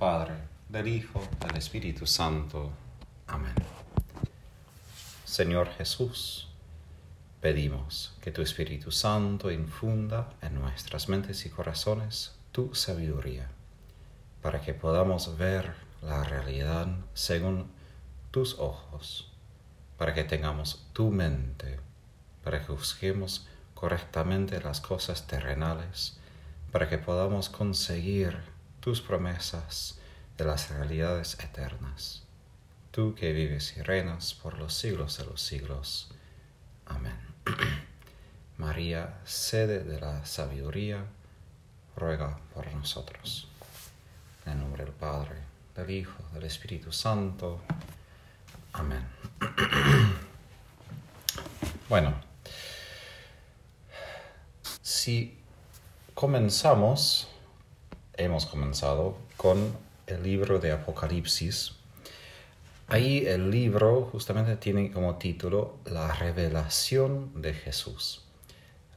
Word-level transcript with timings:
Padre, 0.00 0.32
del 0.70 0.88
Hijo, 0.88 1.22
del 1.46 1.58
Espíritu 1.58 2.06
Santo. 2.06 2.70
Amén. 3.26 3.52
Señor 5.26 5.68
Jesús, 5.76 6.48
pedimos 7.42 8.16
que 8.22 8.30
tu 8.30 8.40
Espíritu 8.40 8.92
Santo 8.92 9.50
infunda 9.50 10.30
en 10.40 10.54
nuestras 10.54 11.10
mentes 11.10 11.44
y 11.44 11.50
corazones 11.50 12.34
tu 12.50 12.74
sabiduría, 12.74 13.50
para 14.40 14.62
que 14.62 14.72
podamos 14.72 15.36
ver 15.36 15.74
la 16.00 16.24
realidad 16.24 16.88
según 17.12 17.70
tus 18.30 18.58
ojos, 18.58 19.30
para 19.98 20.14
que 20.14 20.24
tengamos 20.24 20.86
tu 20.94 21.10
mente, 21.10 21.78
para 22.42 22.60
que 22.60 22.72
juzguemos 22.72 23.46
correctamente 23.74 24.62
las 24.62 24.80
cosas 24.80 25.26
terrenales, 25.26 26.18
para 26.72 26.88
que 26.88 26.96
podamos 26.96 27.50
conseguir 27.50 28.49
tus 28.80 29.00
promesas 29.00 29.98
de 30.36 30.44
las 30.44 30.70
realidades 30.70 31.38
eternas. 31.40 32.22
Tú 32.90 33.14
que 33.14 33.32
vives 33.32 33.76
y 33.76 33.82
reinas 33.82 34.34
por 34.34 34.58
los 34.58 34.74
siglos 34.74 35.18
de 35.18 35.26
los 35.26 35.40
siglos. 35.40 36.08
Amén. 36.86 37.18
María, 38.56 39.20
sede 39.24 39.84
de 39.84 40.00
la 40.00 40.24
sabiduría, 40.24 41.04
ruega 41.96 42.38
por 42.54 42.72
nosotros. 42.74 43.48
En 44.46 44.52
el 44.52 44.58
nombre 44.60 44.84
del 44.84 44.94
Padre, 44.94 45.36
del 45.76 45.90
Hijo, 45.90 46.22
del 46.32 46.44
Espíritu 46.44 46.90
Santo. 46.92 47.60
Amén. 48.72 49.06
Bueno, 51.88 52.14
si 54.80 55.36
comenzamos, 56.14 57.26
hemos 58.24 58.46
comenzado 58.46 59.16
con 59.36 59.76
el 60.06 60.22
libro 60.22 60.58
de 60.58 60.72
Apocalipsis, 60.72 61.72
ahí 62.88 63.26
el 63.26 63.50
libro 63.50 64.08
justamente 64.12 64.56
tiene 64.56 64.90
como 64.90 65.16
título 65.16 65.76
La 65.84 66.12
revelación 66.12 67.40
de 67.40 67.54
Jesús. 67.54 68.22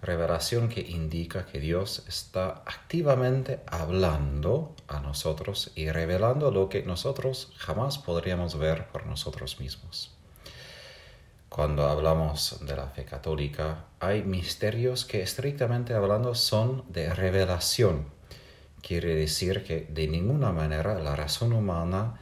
Revelación 0.02 0.68
que 0.68 0.82
indica 0.82 1.46
que 1.46 1.62
Dios 1.62 2.04
está 2.10 2.64
activamente 2.66 3.62
hablando 3.68 4.76
a 4.90 5.00
nosotros 5.00 5.72
y 5.76 5.90
revelando 5.90 6.52
lo 6.52 6.68
que 6.68 6.84
nosotros 6.84 7.54
jamás 7.56 7.98
podríamos 8.00 8.60
ver 8.60 8.88
por 8.88 9.06
nosotros 9.06 9.62
mismos. 9.62 10.14
Cuando 11.48 11.88
hablamos 11.88 12.66
de 12.66 12.76
la 12.76 12.88
fe 12.88 13.06
católica, 13.06 13.86
hay 14.00 14.24
misterios 14.24 15.06
que 15.06 15.22
estrictamente 15.22 15.94
hablando 15.94 16.36
son 16.36 16.84
de 16.90 17.14
revelación. 17.14 18.13
Quiere 18.84 19.16
decir 19.16 19.64
que 19.64 19.88
de 19.90 20.08
ninguna 20.08 20.52
manera 20.52 21.00
la 21.00 21.16
razón 21.16 21.54
humana 21.54 22.20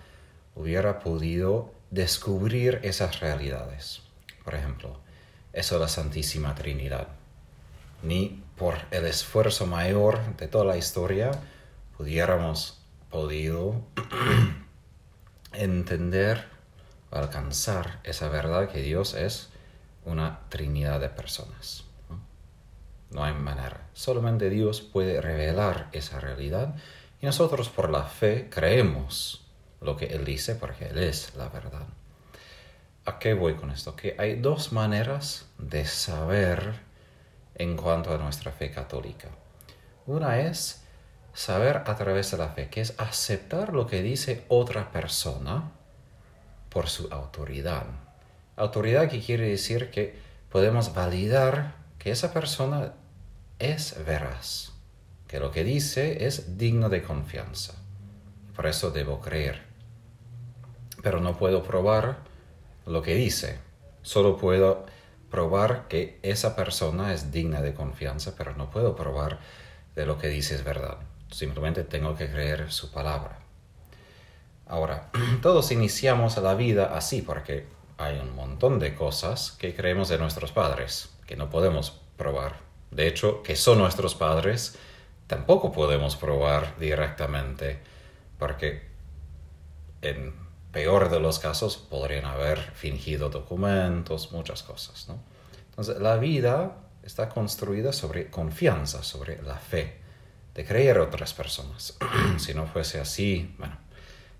hubiera 0.55 0.99
podido 0.99 1.73
descubrir 1.89 2.79
esas 2.83 3.19
realidades. 3.19 4.03
Por 4.45 4.55
ejemplo, 4.55 4.99
eso 5.51 5.75
de 5.75 5.81
la 5.81 5.87
Santísima 5.87 6.55
Trinidad. 6.55 7.09
Ni 8.03 8.41
por 8.57 8.75
el 8.91 9.05
esfuerzo 9.05 9.65
mayor 9.65 10.37
de 10.37 10.47
toda 10.47 10.63
la 10.63 10.77
historia 10.77 11.31
pudiéramos 11.97 12.79
podido 13.09 13.81
entender 15.53 16.45
alcanzar 17.11 17.99
esa 18.03 18.29
verdad 18.29 18.69
que 18.69 18.81
Dios 18.81 19.13
es 19.13 19.49
una 20.05 20.39
trinidad 20.49 20.99
de 20.99 21.09
personas. 21.09 21.83
¿No? 23.11 23.23
hay 23.23 23.33
manera. 23.33 23.87
Solamente 23.93 24.49
Dios 24.49 24.81
puede 24.81 25.21
revelar 25.21 25.89
esa 25.91 26.19
realidad 26.19 26.75
y 27.21 27.25
nosotros 27.25 27.69
por 27.69 27.89
la 27.89 28.03
fe 28.03 28.49
creemos 28.49 29.45
lo 29.79 29.95
que 29.95 30.07
Él 30.07 30.25
dice 30.25 30.55
porque 30.55 30.87
Él 30.87 30.97
es 30.97 31.35
la 31.35 31.49
verdad. 31.49 31.87
¿A 33.05 33.19
qué 33.19 33.33
voy 33.33 33.55
con 33.55 33.71
esto? 33.71 33.95
Que 33.95 34.15
hay 34.19 34.35
dos 34.35 34.71
maneras 34.71 35.47
de 35.57 35.85
saber 35.85 36.73
en 37.55 37.75
cuanto 37.75 38.13
a 38.13 38.17
nuestra 38.17 38.51
fe 38.51 38.71
católica. 38.71 39.29
Una 40.05 40.39
es 40.39 40.83
saber 41.33 41.83
a 41.85 41.95
través 41.95 42.31
de 42.31 42.37
la 42.37 42.49
fe, 42.49 42.69
que 42.69 42.81
es 42.81 42.93
aceptar 42.99 43.73
lo 43.73 43.87
que 43.87 44.01
dice 44.01 44.45
otra 44.49 44.91
persona 44.91 45.71
por 46.69 46.89
su 46.89 47.07
autoridad. 47.11 47.85
Autoridad 48.55 49.09
que 49.09 49.21
quiere 49.21 49.49
decir 49.49 49.91
que 49.91 50.19
podemos 50.51 50.93
validar 50.93 51.75
que 51.97 52.11
esa 52.11 52.33
persona 52.33 52.93
es 53.61 53.95
veraz, 54.05 54.73
que 55.27 55.39
lo 55.39 55.51
que 55.51 55.63
dice 55.63 56.25
es 56.25 56.57
digno 56.57 56.89
de 56.89 57.03
confianza. 57.03 57.73
Por 58.55 58.65
eso 58.65 58.91
debo 58.91 59.21
creer. 59.21 59.61
Pero 61.03 61.19
no 61.19 61.37
puedo 61.37 61.63
probar 61.63 62.17
lo 62.85 63.01
que 63.01 63.15
dice. 63.15 63.59
Solo 64.01 64.37
puedo 64.37 64.85
probar 65.29 65.87
que 65.87 66.19
esa 66.23 66.55
persona 66.55 67.13
es 67.13 67.31
digna 67.31 67.61
de 67.61 67.73
confianza, 67.73 68.33
pero 68.35 68.55
no 68.55 68.69
puedo 68.71 68.95
probar 68.95 69.39
de 69.95 70.05
lo 70.05 70.17
que 70.17 70.27
dice 70.27 70.55
es 70.55 70.63
verdad. 70.63 70.97
Simplemente 71.29 71.83
tengo 71.83 72.15
que 72.15 72.29
creer 72.29 72.71
su 72.71 72.91
palabra. 72.91 73.39
Ahora, 74.65 75.11
todos 75.41 75.71
iniciamos 75.71 76.35
la 76.37 76.55
vida 76.55 76.97
así 76.97 77.21
porque 77.21 77.67
hay 77.97 78.17
un 78.17 78.35
montón 78.35 78.79
de 78.79 78.95
cosas 78.95 79.51
que 79.51 79.75
creemos 79.75 80.09
de 80.09 80.17
nuestros 80.17 80.51
padres 80.51 81.09
que 81.27 81.35
no 81.35 81.49
podemos 81.49 82.01
probar. 82.17 82.70
De 82.91 83.07
hecho, 83.07 83.41
que 83.41 83.55
son 83.55 83.79
nuestros 83.79 84.15
padres 84.15 84.77
tampoco 85.27 85.71
podemos 85.71 86.17
probar 86.17 86.77
directamente 86.77 87.79
porque 88.37 88.85
en 90.01 90.33
peor 90.71 91.09
de 91.09 91.19
los 91.19 91.39
casos 91.39 91.77
podrían 91.77 92.25
haber 92.25 92.59
fingido 92.59 93.29
documentos, 93.29 94.31
muchas 94.33 94.63
cosas. 94.63 95.07
¿no? 95.07 95.19
Entonces, 95.69 95.99
la 95.99 96.17
vida 96.17 96.77
está 97.03 97.29
construida 97.29 97.93
sobre 97.93 98.29
confianza, 98.29 99.03
sobre 99.03 99.41
la 99.41 99.55
fe, 99.55 99.99
de 100.53 100.65
creer 100.65 100.97
a 100.97 101.03
otras 101.03 101.33
personas. 101.33 101.97
si 102.37 102.53
no 102.53 102.67
fuese 102.67 102.99
así, 102.99 103.55
bueno, 103.57 103.77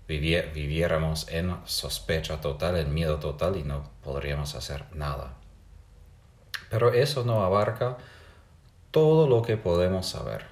viviéramos 0.06 1.26
en 1.28 1.56
sospecha 1.64 2.40
total, 2.40 2.76
en 2.76 2.92
miedo 2.92 3.18
total 3.18 3.56
y 3.56 3.62
no 3.62 3.90
podríamos 4.02 4.54
hacer 4.54 4.84
nada. 4.92 5.34
Pero 6.68 6.92
eso 6.92 7.24
no 7.24 7.42
abarca 7.42 7.96
todo 8.92 9.26
lo 9.26 9.42
que 9.42 9.56
podemos 9.56 10.06
saber. 10.06 10.44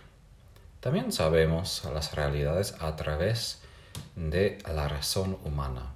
También 0.80 1.12
sabemos 1.12 1.84
las 1.94 2.14
realidades 2.14 2.74
a 2.80 2.96
través 2.96 3.60
de 4.16 4.58
la 4.74 4.88
razón 4.88 5.38
humana. 5.44 5.92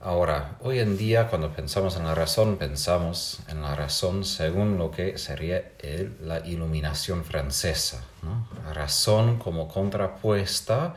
Ahora, 0.00 0.56
hoy 0.60 0.80
en 0.80 0.98
día 0.98 1.28
cuando 1.28 1.50
pensamos 1.52 1.96
en 1.96 2.04
la 2.04 2.14
razón, 2.14 2.56
pensamos 2.56 3.38
en 3.48 3.62
la 3.62 3.74
razón 3.74 4.24
según 4.24 4.76
lo 4.76 4.90
que 4.90 5.16
sería 5.16 5.72
la 6.20 6.40
iluminación 6.40 7.24
francesa. 7.24 8.04
La 8.66 8.74
razón 8.74 9.38
como 9.38 9.68
contrapuesta 9.68 10.94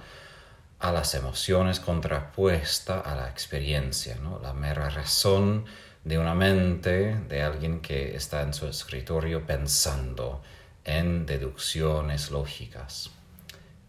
a 0.79 0.91
las 0.91 1.13
emociones 1.15 1.79
contrapuesta 1.79 2.99
a 2.99 3.15
la 3.15 3.29
experiencia, 3.29 4.17
¿no? 4.21 4.39
la 4.39 4.53
mera 4.53 4.89
razón 4.89 5.65
de 6.07 6.17
una 6.17 6.33
mente 6.33 7.19
de 7.27 7.41
alguien 7.41 7.81
que 7.81 8.15
está 8.15 8.41
en 8.41 8.53
su 8.53 8.65
escritorio 8.65 9.45
pensando 9.45 10.41
en 10.85 11.25
deducciones 11.25 12.31
lógicas. 12.31 13.11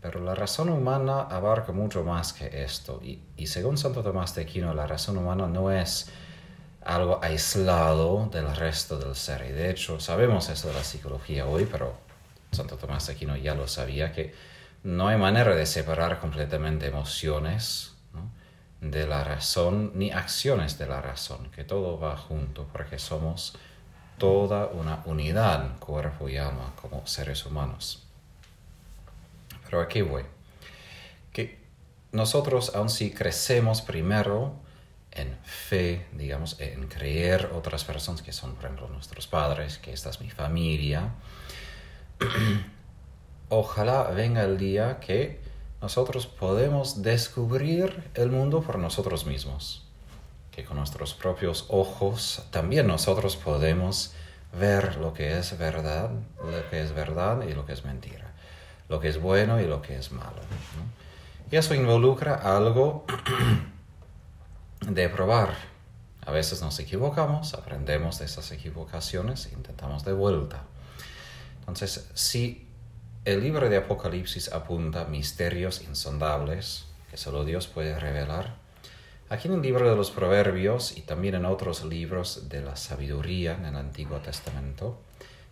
Pero 0.00 0.20
la 0.20 0.34
razón 0.34 0.68
humana 0.68 1.22
abarca 1.22 1.70
mucho 1.70 2.02
más 2.02 2.32
que 2.32 2.64
esto 2.64 3.00
y, 3.04 3.20
y 3.36 3.46
según 3.46 3.78
Santo 3.78 4.02
Tomás 4.02 4.34
de 4.34 4.42
Aquino 4.42 4.74
la 4.74 4.88
razón 4.88 5.16
humana 5.16 5.46
no 5.46 5.70
es 5.70 6.10
algo 6.82 7.20
aislado 7.22 8.28
del 8.32 8.54
resto 8.56 8.98
del 8.98 9.14
ser 9.14 9.46
y 9.48 9.52
de 9.52 9.70
hecho 9.70 10.00
sabemos 10.00 10.48
eso 10.48 10.68
de 10.68 10.74
la 10.74 10.82
psicología 10.82 11.46
hoy, 11.46 11.68
pero 11.70 11.94
Santo 12.50 12.76
Tomás 12.76 13.06
de 13.06 13.12
Aquino 13.12 13.36
ya 13.36 13.54
lo 13.54 13.68
sabía 13.68 14.12
que 14.12 14.34
no 14.82 15.06
hay 15.06 15.18
manera 15.18 15.54
de 15.54 15.66
separar 15.66 16.18
completamente 16.18 16.86
emociones 16.86 17.97
de 18.80 19.06
la 19.06 19.24
razón 19.24 19.92
ni 19.94 20.10
acciones 20.10 20.78
de 20.78 20.86
la 20.86 21.00
razón, 21.00 21.50
que 21.50 21.64
todo 21.64 21.98
va 21.98 22.16
junto 22.16 22.66
porque 22.72 22.98
somos 22.98 23.56
toda 24.18 24.66
una 24.66 25.02
unidad, 25.04 25.78
cuerpo 25.78 26.28
y 26.28 26.36
alma, 26.36 26.72
como 26.80 27.06
seres 27.06 27.46
humanos. 27.46 28.04
Pero 29.64 29.80
aquí 29.80 30.02
voy. 30.02 30.24
Que 31.32 31.58
nosotros, 32.12 32.74
aun 32.74 32.88
si 32.88 33.12
crecemos 33.12 33.82
primero 33.82 34.54
en 35.12 35.36
fe, 35.42 36.06
digamos, 36.12 36.60
en 36.60 36.88
creer 36.88 37.50
otras 37.54 37.84
personas 37.84 38.22
que 38.22 38.32
son, 38.32 38.54
por 38.54 38.64
ejemplo, 38.64 38.88
nuestros 38.88 39.26
padres, 39.26 39.78
que 39.78 39.92
esta 39.92 40.10
es 40.10 40.20
mi 40.20 40.30
familia, 40.30 41.10
ojalá 43.48 44.04
venga 44.04 44.42
el 44.42 44.58
día 44.58 45.00
que 45.00 45.40
nosotros 45.80 46.26
podemos 46.26 47.02
descubrir 47.02 48.10
el 48.14 48.30
mundo 48.30 48.62
por 48.62 48.78
nosotros 48.78 49.26
mismos, 49.26 49.86
que 50.50 50.64
con 50.64 50.76
nuestros 50.76 51.14
propios 51.14 51.66
ojos 51.68 52.42
también 52.50 52.86
nosotros 52.86 53.36
podemos 53.36 54.12
ver 54.58 54.96
lo 54.96 55.12
que 55.12 55.38
es 55.38 55.56
verdad, 55.56 56.10
lo 56.42 56.70
que 56.70 56.82
es 56.82 56.92
verdad 56.92 57.42
y 57.42 57.52
lo 57.52 57.64
que 57.64 57.74
es 57.74 57.84
mentira, 57.84 58.32
lo 58.88 58.98
que 58.98 59.08
es 59.08 59.20
bueno 59.20 59.60
y 59.60 59.66
lo 59.66 59.80
que 59.80 59.96
es 59.96 60.10
malo. 60.10 60.40
Y 61.50 61.56
eso 61.56 61.74
involucra 61.74 62.34
algo 62.34 63.06
de 64.80 65.08
probar. 65.08 65.54
A 66.26 66.32
veces 66.32 66.60
nos 66.60 66.78
equivocamos, 66.78 67.54
aprendemos 67.54 68.18
de 68.18 68.26
esas 68.26 68.50
equivocaciones 68.50 69.50
intentamos 69.52 70.04
de 70.04 70.12
vuelta. 70.12 70.64
Entonces, 71.60 72.10
si 72.14 72.67
el 73.28 73.42
libro 73.42 73.68
de 73.68 73.76
Apocalipsis 73.76 74.50
apunta 74.54 75.04
misterios 75.04 75.82
insondables 75.82 76.86
que 77.10 77.18
solo 77.18 77.44
Dios 77.44 77.66
puede 77.66 77.98
revelar, 78.00 78.54
aquí 79.28 79.48
en 79.48 79.54
el 79.54 79.60
libro 79.60 79.90
de 79.90 79.94
los 79.94 80.10
Proverbios 80.10 80.96
y 80.96 81.02
también 81.02 81.34
en 81.34 81.44
otros 81.44 81.84
libros 81.84 82.48
de 82.48 82.62
la 82.62 82.76
sabiduría 82.76 83.52
en 83.52 83.66
el 83.66 83.76
Antiguo 83.76 84.16
Testamento, 84.20 85.02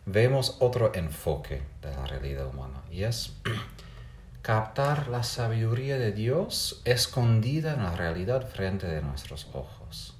vemos 0.06 0.56
otro 0.60 0.94
enfoque 0.94 1.64
de 1.82 1.94
la 1.94 2.06
realidad 2.06 2.46
humana 2.46 2.82
y 2.90 3.02
es 3.02 3.34
captar 4.40 5.08
la 5.08 5.22
sabiduría 5.22 5.98
de 5.98 6.12
Dios 6.12 6.80
escondida 6.86 7.74
en 7.74 7.82
la 7.82 7.94
realidad 7.94 8.48
frente 8.48 8.86
de 8.86 9.02
nuestros 9.02 9.48
ojos. 9.52 10.15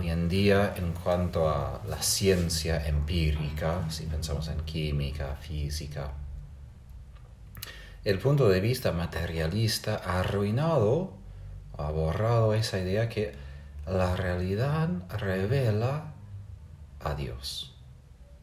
Hoy 0.00 0.10
en 0.10 0.28
día, 0.28 0.74
en 0.76 0.92
cuanto 0.92 1.50
a 1.50 1.82
la 1.88 2.00
ciencia 2.00 2.86
empírica, 2.86 3.90
si 3.90 4.04
pensamos 4.04 4.46
en 4.46 4.60
química, 4.60 5.34
física, 5.40 6.12
el 8.04 8.20
punto 8.20 8.48
de 8.48 8.60
vista 8.60 8.92
materialista 8.92 10.00
ha 10.04 10.20
arruinado, 10.20 11.14
ha 11.76 11.90
borrado 11.90 12.54
esa 12.54 12.78
idea 12.78 13.08
que 13.08 13.34
la 13.88 14.14
realidad 14.14 14.88
revela 15.18 16.12
a 17.00 17.14
Dios, 17.16 17.74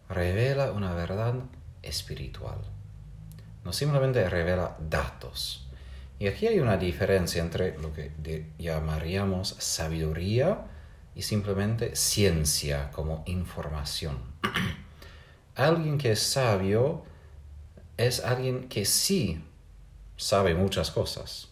revela 0.10 0.74
una 0.74 0.94
verdad 0.94 1.36
espiritual, 1.84 2.60
no 3.64 3.72
simplemente 3.72 4.30
revela 4.30 4.76
datos. 4.90 5.70
Y 6.20 6.28
aquí 6.28 6.48
hay 6.48 6.60
una 6.60 6.76
diferencia 6.76 7.42
entre 7.42 7.78
lo 7.78 7.94
que 7.94 8.12
llamaríamos 8.58 9.56
sabiduría, 9.58 10.75
y 11.16 11.22
simplemente 11.22 11.96
ciencia 11.96 12.92
como 12.92 13.24
información. 13.26 14.18
alguien 15.56 15.98
que 15.98 16.12
es 16.12 16.22
sabio 16.22 17.04
es 17.98 18.24
alguien 18.24 18.68
que 18.68 18.84
sí 18.86 19.42
sabe 20.18 20.54
muchas 20.54 20.92
cosas, 20.92 21.50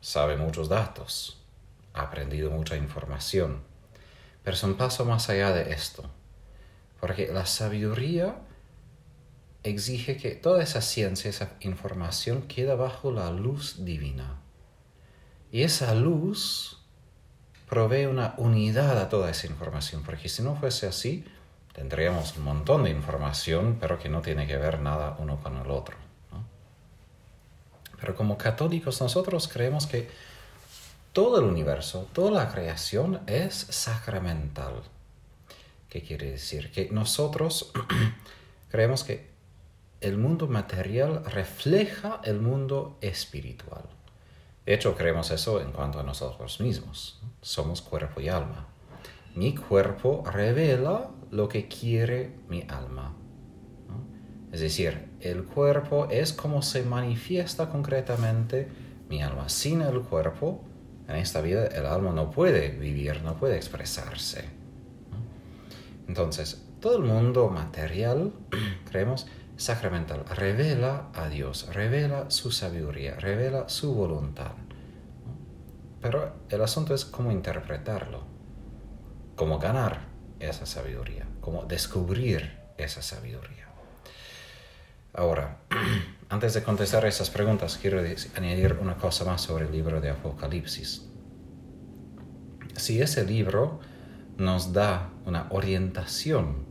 sabe 0.00 0.36
muchos 0.36 0.68
datos, 0.68 1.38
ha 1.92 2.02
aprendido 2.02 2.50
mucha 2.50 2.76
información, 2.76 3.62
pero 4.42 4.56
es 4.56 4.62
un 4.62 4.74
paso 4.74 5.04
más 5.04 5.28
allá 5.28 5.52
de 5.52 5.72
esto, 5.72 6.04
porque 7.00 7.30
la 7.32 7.44
sabiduría 7.44 8.36
exige 9.62 10.16
que 10.16 10.32
toda 10.32 10.62
esa 10.62 10.80
ciencia, 10.80 11.28
esa 11.28 11.52
información 11.60 12.42
queda 12.42 12.74
bajo 12.74 13.12
la 13.12 13.30
luz 13.30 13.84
divina. 13.84 14.40
Y 15.50 15.62
esa 15.62 15.94
luz 15.94 16.83
provee 17.74 18.06
una 18.06 18.34
unidad 18.36 19.00
a 19.00 19.08
toda 19.08 19.30
esa 19.30 19.48
información, 19.48 20.04
porque 20.04 20.28
si 20.28 20.44
no 20.44 20.54
fuese 20.54 20.86
así, 20.86 21.24
tendríamos 21.72 22.36
un 22.36 22.44
montón 22.44 22.84
de 22.84 22.90
información, 22.90 23.78
pero 23.80 23.98
que 23.98 24.08
no 24.08 24.22
tiene 24.22 24.46
que 24.46 24.56
ver 24.56 24.78
nada 24.78 25.16
uno 25.18 25.40
con 25.42 25.56
el 25.56 25.68
otro. 25.68 25.96
Pero 28.00 28.14
como 28.14 28.38
católicos 28.38 29.00
nosotros 29.00 29.48
creemos 29.48 29.88
que 29.88 30.08
todo 31.12 31.40
el 31.40 31.46
universo, 31.46 32.08
toda 32.12 32.30
la 32.30 32.52
creación 32.52 33.22
es 33.26 33.54
sacramental. 33.54 34.74
¿Qué 35.88 36.00
quiere 36.00 36.30
decir? 36.30 36.70
Que 36.70 36.90
nosotros 36.92 37.72
creemos 38.70 39.02
que 39.02 39.30
el 40.00 40.16
mundo 40.16 40.46
material 40.46 41.24
refleja 41.24 42.20
el 42.22 42.40
mundo 42.40 42.98
espiritual. 43.00 43.82
De 44.66 44.74
hecho, 44.74 44.94
creemos 44.94 45.30
eso 45.30 45.60
en 45.60 45.72
cuanto 45.72 46.00
a 46.00 46.02
nosotros 46.02 46.60
mismos. 46.60 47.20
Somos 47.40 47.82
cuerpo 47.82 48.20
y 48.20 48.28
alma. 48.28 48.68
Mi 49.34 49.54
cuerpo 49.54 50.24
revela 50.30 51.10
lo 51.30 51.48
que 51.48 51.68
quiere 51.68 52.36
mi 52.48 52.62
alma. 52.68 53.14
Es 54.52 54.60
decir, 54.60 55.08
el 55.20 55.44
cuerpo 55.44 56.06
es 56.10 56.32
como 56.32 56.62
se 56.62 56.84
manifiesta 56.84 57.68
concretamente 57.68 58.68
mi 59.08 59.22
alma. 59.22 59.48
Sin 59.48 59.82
el 59.82 60.00
cuerpo, 60.00 60.62
en 61.08 61.16
esta 61.16 61.40
vida, 61.40 61.66
el 61.66 61.86
alma 61.86 62.12
no 62.12 62.30
puede 62.30 62.70
vivir, 62.70 63.22
no 63.22 63.36
puede 63.36 63.56
expresarse. 63.56 64.44
Entonces, 66.06 66.64
todo 66.80 66.98
el 66.98 67.02
mundo 67.02 67.48
material, 67.48 68.32
creemos, 68.90 69.26
sacramental 69.56 70.24
revela 70.26 71.08
a 71.14 71.28
Dios, 71.28 71.68
revela 71.72 72.30
su 72.30 72.50
sabiduría, 72.50 73.16
revela 73.16 73.68
su 73.68 73.94
voluntad. 73.94 74.52
Pero 76.00 76.34
el 76.48 76.60
asunto 76.62 76.94
es 76.94 77.04
cómo 77.04 77.32
interpretarlo, 77.32 78.24
cómo 79.36 79.58
ganar 79.58 80.00
esa 80.40 80.66
sabiduría, 80.66 81.26
cómo 81.40 81.64
descubrir 81.64 82.58
esa 82.76 83.00
sabiduría. 83.00 83.68
Ahora, 85.12 85.58
antes 86.28 86.54
de 86.54 86.62
contestar 86.62 87.06
esas 87.06 87.30
preguntas, 87.30 87.78
quiero 87.80 88.00
añadir 88.36 88.74
una 88.80 88.96
cosa 88.96 89.24
más 89.24 89.40
sobre 89.40 89.66
el 89.66 89.72
libro 89.72 90.00
de 90.00 90.10
Apocalipsis. 90.10 91.08
Si 92.76 93.00
ese 93.00 93.24
libro 93.24 93.78
nos 94.36 94.72
da 94.72 95.10
una 95.24 95.46
orientación 95.50 96.66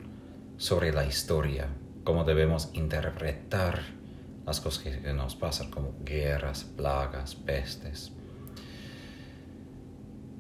sobre 0.58 0.92
la 0.92 1.06
historia, 1.06 1.70
cómo 2.04 2.24
debemos 2.24 2.70
interpretar 2.74 3.82
las 4.46 4.60
cosas 4.60 4.84
que 4.84 5.14
nos 5.14 5.36
pasan, 5.36 5.72
como 5.72 5.94
guerras, 6.04 6.64
plagas, 6.64 7.36
pestes. 7.36 8.12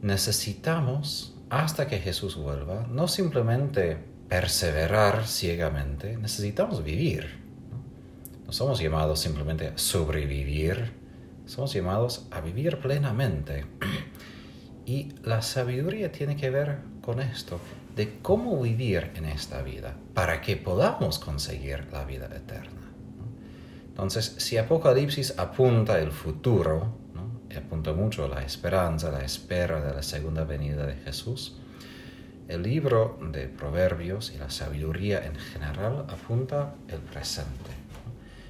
Necesitamos, 0.01 1.35
hasta 1.49 1.87
que 1.87 1.99
Jesús 1.99 2.35
vuelva, 2.35 2.85
no 2.89 3.07
simplemente 3.07 3.97
perseverar 4.27 5.25
ciegamente, 5.25 6.17
necesitamos 6.17 6.83
vivir. 6.83 7.39
No, 8.45 8.51
somos 8.51 8.79
llamados 8.79 9.19
simplemente 9.19 9.67
a 9.67 9.77
sobrevivir, 9.77 10.91
somos 11.45 11.73
llamados 11.73 12.27
a 12.31 12.41
vivir 12.41 12.79
plenamente. 12.79 13.65
Y 14.85 15.13
la 15.23 15.41
sabiduría 15.41 16.11
tiene 16.11 16.35
que 16.35 16.49
ver 16.49 16.79
con 17.01 17.21
esto, 17.21 17.57
de 17.95 18.19
cómo 18.21 18.61
vivir 18.61 19.11
en 19.15 19.25
esta 19.25 19.61
vida 19.61 19.95
para 20.13 20.41
que 20.41 20.57
podamos 20.57 21.19
conseguir 21.19 21.87
la 21.91 22.05
vida 22.05 22.25
eterna. 22.25 22.81
Entonces, 23.87 24.35
si 24.37 24.57
Apocalipsis 24.57 25.37
apunta 25.37 25.99
el 25.99 26.11
futuro, 26.11 27.03
y 27.53 27.57
apunta 27.57 27.93
mucho 27.93 28.27
la 28.27 28.41
esperanza, 28.41 29.11
la 29.11 29.23
espera 29.23 29.79
de 29.79 29.93
la 29.93 30.01
segunda 30.01 30.43
venida 30.43 30.85
de 30.85 30.95
Jesús, 30.95 31.57
el 32.47 32.63
libro 32.63 33.19
de 33.31 33.47
Proverbios 33.47 34.31
y 34.33 34.37
la 34.37 34.49
sabiduría 34.49 35.25
en 35.25 35.35
general 35.35 36.05
apunta 36.09 36.75
el 36.87 36.99
presente. 36.99 37.71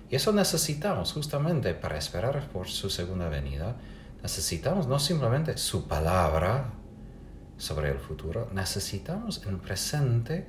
Y 0.10 0.16
eso 0.16 0.32
necesitamos 0.32 1.14
justamente 1.14 1.74
para 1.74 1.98
esperar 1.98 2.48
por 2.50 2.68
su 2.70 2.90
segunda 2.90 3.30
venida. 3.30 3.76
Necesitamos 4.22 4.88
no 4.88 5.00
simplemente 5.00 5.58
su 5.58 5.88
palabra, 5.88 6.72
sobre 7.58 7.90
el 7.90 8.00
futuro, 8.00 8.50
necesitamos 8.54 9.42
en 9.44 9.50
el 9.50 9.58
presente 9.58 10.48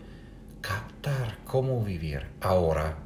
captar 0.60 1.38
cómo 1.44 1.84
vivir 1.84 2.26
ahora, 2.40 2.96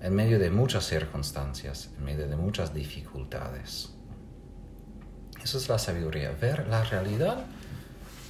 en 0.00 0.14
medio 0.14 0.38
de 0.38 0.50
muchas 0.50 0.86
circunstancias, 0.86 1.90
en 1.96 2.04
medio 2.04 2.28
de 2.28 2.36
muchas 2.36 2.74
dificultades. 2.74 3.90
Eso 5.42 5.58
es 5.58 5.68
la 5.68 5.78
sabiduría, 5.78 6.32
ver 6.32 6.68
la 6.68 6.84
realidad 6.84 7.46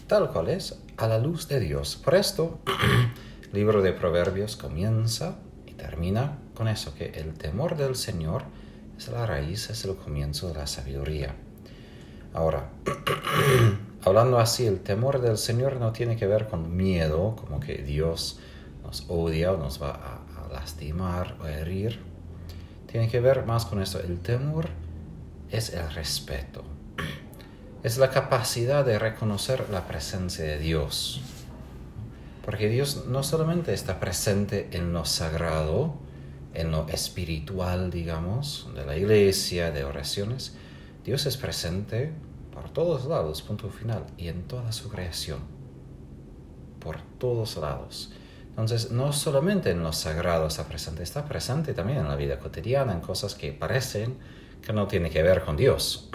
tal 0.06 0.30
cual 0.30 0.50
es 0.50 0.78
a 0.98 1.06
la 1.06 1.18
luz 1.18 1.48
de 1.48 1.58
Dios. 1.58 1.96
Por 1.96 2.14
esto, 2.14 2.60
el 3.44 3.52
libro 3.52 3.80
de 3.80 3.92
Proverbios 3.92 4.56
comienza 4.56 5.36
y 5.66 5.72
termina 5.72 6.38
con 6.54 6.68
eso, 6.68 6.94
que 6.94 7.06
el 7.06 7.34
temor 7.34 7.76
del 7.76 7.96
Señor 7.96 8.44
es 8.98 9.08
la 9.08 9.24
raíz, 9.24 9.70
es 9.70 9.84
el 9.86 9.96
comienzo 9.96 10.48
de 10.48 10.54
la 10.54 10.66
sabiduría. 10.66 11.34
Ahora, 12.34 12.70
hablando 14.04 14.38
así, 14.38 14.66
el 14.66 14.80
temor 14.80 15.20
del 15.20 15.38
Señor 15.38 15.76
no 15.76 15.92
tiene 15.92 16.16
que 16.16 16.26
ver 16.26 16.48
con 16.48 16.76
miedo, 16.76 17.36
como 17.36 17.60
que 17.60 17.78
Dios 17.78 18.38
nos 18.82 19.04
odia 19.08 19.52
o 19.52 19.56
nos 19.56 19.82
va 19.82 19.90
a, 19.90 20.18
lastimar 20.52 21.38
o 21.40 21.46
herir. 21.46 21.98
Tiene 22.90 23.08
que 23.08 23.20
ver 23.20 23.46
más 23.46 23.64
con 23.64 23.80
esto. 23.80 23.98
El 24.00 24.18
temor 24.18 24.68
es 25.50 25.72
el 25.72 25.90
respeto. 25.94 26.62
Es 27.82 27.96
la 27.96 28.10
capacidad 28.10 28.84
de 28.84 28.98
reconocer 28.98 29.70
la 29.70 29.86
presencia 29.88 30.44
de 30.44 30.58
Dios. 30.58 31.22
Porque 32.44 32.68
Dios 32.68 33.06
no 33.08 33.22
solamente 33.22 33.72
está 33.72 33.98
presente 33.98 34.68
en 34.72 34.92
lo 34.92 35.06
sagrado, 35.06 35.94
en 36.52 36.70
lo 36.70 36.86
espiritual, 36.88 37.90
digamos, 37.90 38.68
de 38.74 38.84
la 38.84 38.94
iglesia, 38.98 39.70
de 39.70 39.84
oraciones, 39.84 40.54
Dios 41.04 41.24
es 41.24 41.36
presente 41.36 42.12
por 42.62 42.70
todos 42.70 43.06
lados, 43.06 43.42
punto 43.42 43.68
final, 43.70 44.06
y 44.16 44.28
en 44.28 44.44
toda 44.46 44.70
su 44.70 44.88
creación, 44.88 45.40
por 46.78 47.02
todos 47.18 47.56
lados. 47.56 48.12
Entonces, 48.50 48.92
no 48.92 49.12
solamente 49.12 49.70
en 49.70 49.82
lo 49.82 49.92
sagrado 49.92 50.46
está 50.46 50.68
presente, 50.68 51.02
está 51.02 51.24
presente 51.24 51.74
también 51.74 51.98
en 51.98 52.08
la 52.08 52.14
vida 52.14 52.38
cotidiana, 52.38 52.92
en 52.92 53.00
cosas 53.00 53.34
que 53.34 53.52
parecen 53.52 54.16
que 54.64 54.72
no 54.72 54.86
tiene 54.86 55.10
que 55.10 55.24
ver 55.24 55.42
con 55.42 55.56
Dios. 55.56 56.08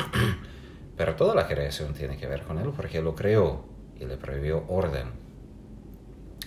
Pero 0.95 1.15
toda 1.15 1.35
la 1.35 1.47
creación 1.47 1.93
tiene 1.93 2.15
que 2.15 2.27
ver 2.27 2.43
con 2.43 2.59
Él 2.59 2.71
porque 2.73 3.01
lo 3.01 3.13
creó 3.13 3.65
y 3.99 4.05
le 4.05 4.15
previó 4.15 4.63
orden. 4.69 5.07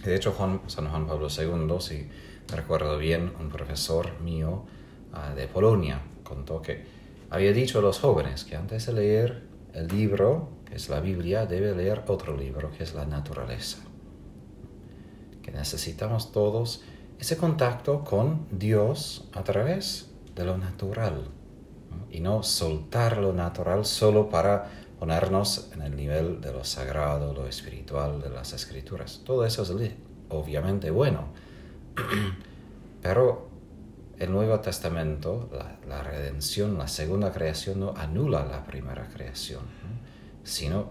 De 0.02 0.16
hecho, 0.16 0.32
Juan, 0.32 0.62
San 0.68 0.88
Juan 0.88 1.06
Pablo 1.06 1.28
II, 1.28 1.76
si 1.80 2.08
recuerdo 2.48 2.96
bien, 2.96 3.34
un 3.38 3.50
profesor 3.50 4.18
mío 4.20 4.64
ah, 5.12 5.34
de 5.34 5.46
Polonia 5.46 6.00
contó 6.24 6.62
que 6.62 6.86
había 7.28 7.52
dicho 7.52 7.80
a 7.80 7.82
los 7.82 7.98
jóvenes 7.98 8.44
que 8.44 8.56
antes 8.56 8.86
de 8.86 8.92
leer 8.94 9.49
el 9.74 9.88
libro, 9.88 10.48
que 10.66 10.76
es 10.76 10.88
la 10.88 11.00
Biblia, 11.00 11.46
debe 11.46 11.74
leer 11.74 12.04
otro 12.08 12.36
libro, 12.36 12.70
que 12.70 12.82
es 12.82 12.94
la 12.94 13.04
naturaleza. 13.04 13.78
Que 15.42 15.50
necesitamos 15.50 16.32
todos 16.32 16.82
ese 17.18 17.36
contacto 17.36 18.02
con 18.04 18.46
Dios 18.50 19.28
a 19.32 19.44
través 19.44 20.10
de 20.34 20.44
lo 20.44 20.56
natural 20.56 21.28
y 22.10 22.20
no 22.20 22.42
soltar 22.42 23.18
lo 23.18 23.32
natural 23.32 23.84
solo 23.84 24.28
para 24.28 24.70
ponernos 24.98 25.70
en 25.74 25.82
el 25.82 25.96
nivel 25.96 26.40
de 26.40 26.52
lo 26.52 26.64
sagrado, 26.64 27.32
lo 27.34 27.46
espiritual, 27.46 28.20
de 28.20 28.30
las 28.30 28.52
escrituras. 28.52 29.22
Todo 29.24 29.44
eso 29.44 29.62
es 29.62 29.92
obviamente 30.28 30.90
bueno, 30.90 31.28
pero 33.02 33.49
el 34.20 34.30
Nuevo 34.30 34.60
Testamento, 34.60 35.48
la, 35.88 36.02
redención, 36.02 36.76
la 36.76 36.88
segunda 36.88 37.32
creación 37.32 37.80
no 37.80 37.94
anula 37.96 38.44
la 38.44 38.64
primera 38.66 39.08
creación, 39.08 39.62
sino 40.44 40.90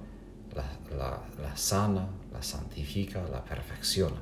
la, 0.56 1.56
sana, 1.56 2.08
la 2.34 2.42
santifica, 2.42 3.22
la 3.32 3.46
perfecciona. 3.46 4.20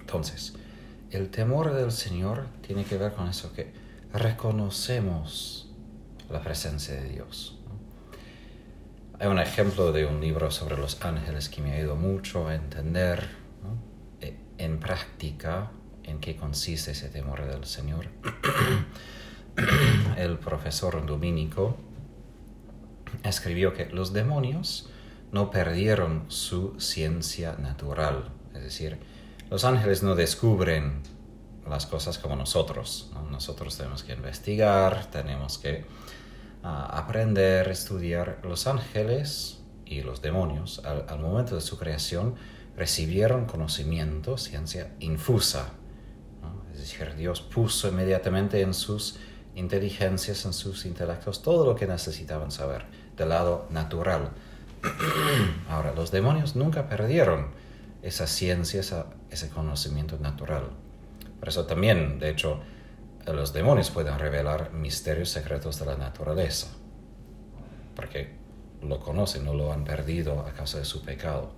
Entonces, 0.00 0.54
el 1.10 1.28
temor 1.28 1.74
del 1.74 1.92
Señor 1.92 2.46
tiene 2.66 2.84
que 2.84 2.96
ver 2.96 3.12
con 3.12 3.28
eso 3.28 3.52
que 3.52 3.74
reconocemos 4.14 5.70
la 6.30 6.40
presencia 6.40 6.94
de 6.94 7.10
Dios. 7.10 7.58
Hay 9.18 9.28
un 9.28 9.38
ejemplo 9.38 9.92
de 9.92 10.06
un 10.06 10.18
libro 10.18 10.50
sobre 10.50 10.78
los 10.78 11.04
ángeles 11.04 11.50
que 11.50 11.60
me 11.60 11.72
ha 11.72 11.78
ido 11.78 11.94
mucho 11.94 12.48
a 12.48 12.54
entender 12.54 13.28
e, 14.22 14.34
en 14.56 14.80
práctica 14.80 15.70
en 16.04 16.20
qué 16.20 16.36
consiste 16.36 16.92
ese 16.92 17.08
temor 17.08 17.46
del 17.46 17.64
Señor. 17.64 18.08
El 20.16 20.38
profesor 20.38 21.04
dominico 21.06 21.76
escribió 23.22 23.72
que 23.74 23.86
los 23.86 24.12
demonios 24.12 24.90
no 25.32 25.50
perdieron 25.50 26.24
su 26.28 26.78
ciencia 26.78 27.54
natural, 27.58 28.30
es 28.54 28.62
decir, 28.62 28.98
los 29.50 29.64
ángeles 29.64 30.02
no 30.02 30.14
descubren 30.14 31.02
las 31.68 31.86
cosas 31.86 32.18
como 32.18 32.36
nosotros. 32.36 33.10
Nosotros 33.30 33.76
tenemos 33.76 34.02
que 34.02 34.12
investigar, 34.12 35.06
tenemos 35.10 35.58
que 35.58 35.84
ah, 36.62 36.86
aprender, 36.92 37.68
estudiar. 37.68 38.40
Los 38.42 38.66
ángeles 38.66 39.60
y 39.86 40.02
los 40.02 40.22
demonios, 40.22 40.82
al, 40.84 41.18
momento 41.18 41.54
de 41.54 41.60
su 41.60 41.78
creación, 41.78 42.34
recibieron 42.76 43.46
conocimiento, 43.46 44.38
ciencia 44.38 44.94
infusa. 45.00 45.72
Decir, 46.84 47.14
Dios 47.14 47.40
puso 47.40 47.88
inmediatamente 47.88 48.60
en 48.60 48.74
sus 48.74 49.16
inteligencias, 49.54 50.44
en 50.44 50.52
sus 50.52 50.84
intelectos, 50.84 51.40
todo 51.40 51.64
lo 51.64 51.74
que 51.74 51.86
necesitaban 51.86 52.50
saber 52.50 52.84
del 53.16 53.30
lado 53.30 53.66
natural. 53.70 54.32
Ahora, 55.70 55.94
los 55.94 56.10
demonios 56.10 56.56
nunca 56.56 56.86
perdieron 56.86 57.46
esa 58.02 58.26
ciencia, 58.26 58.82
ese 59.30 59.48
conocimiento 59.48 60.18
natural. 60.18 60.72
Por 61.40 61.48
eso 61.48 61.64
también, 61.64 62.18
de 62.18 62.28
hecho, 62.28 62.60
los 63.26 63.54
demonios 63.54 63.88
pueden 63.88 64.18
revelar 64.18 64.74
misterios 64.74 65.30
secretos 65.30 65.78
de 65.78 65.86
la 65.86 65.96
naturaleza, 65.96 66.66
porque 67.96 68.36
lo 68.82 69.00
conocen, 69.00 69.46
no 69.46 69.54
lo 69.54 69.72
han 69.72 69.84
perdido 69.84 70.40
a 70.40 70.52
causa 70.52 70.80
de 70.80 70.84
su 70.84 71.02
pecado. 71.02 71.54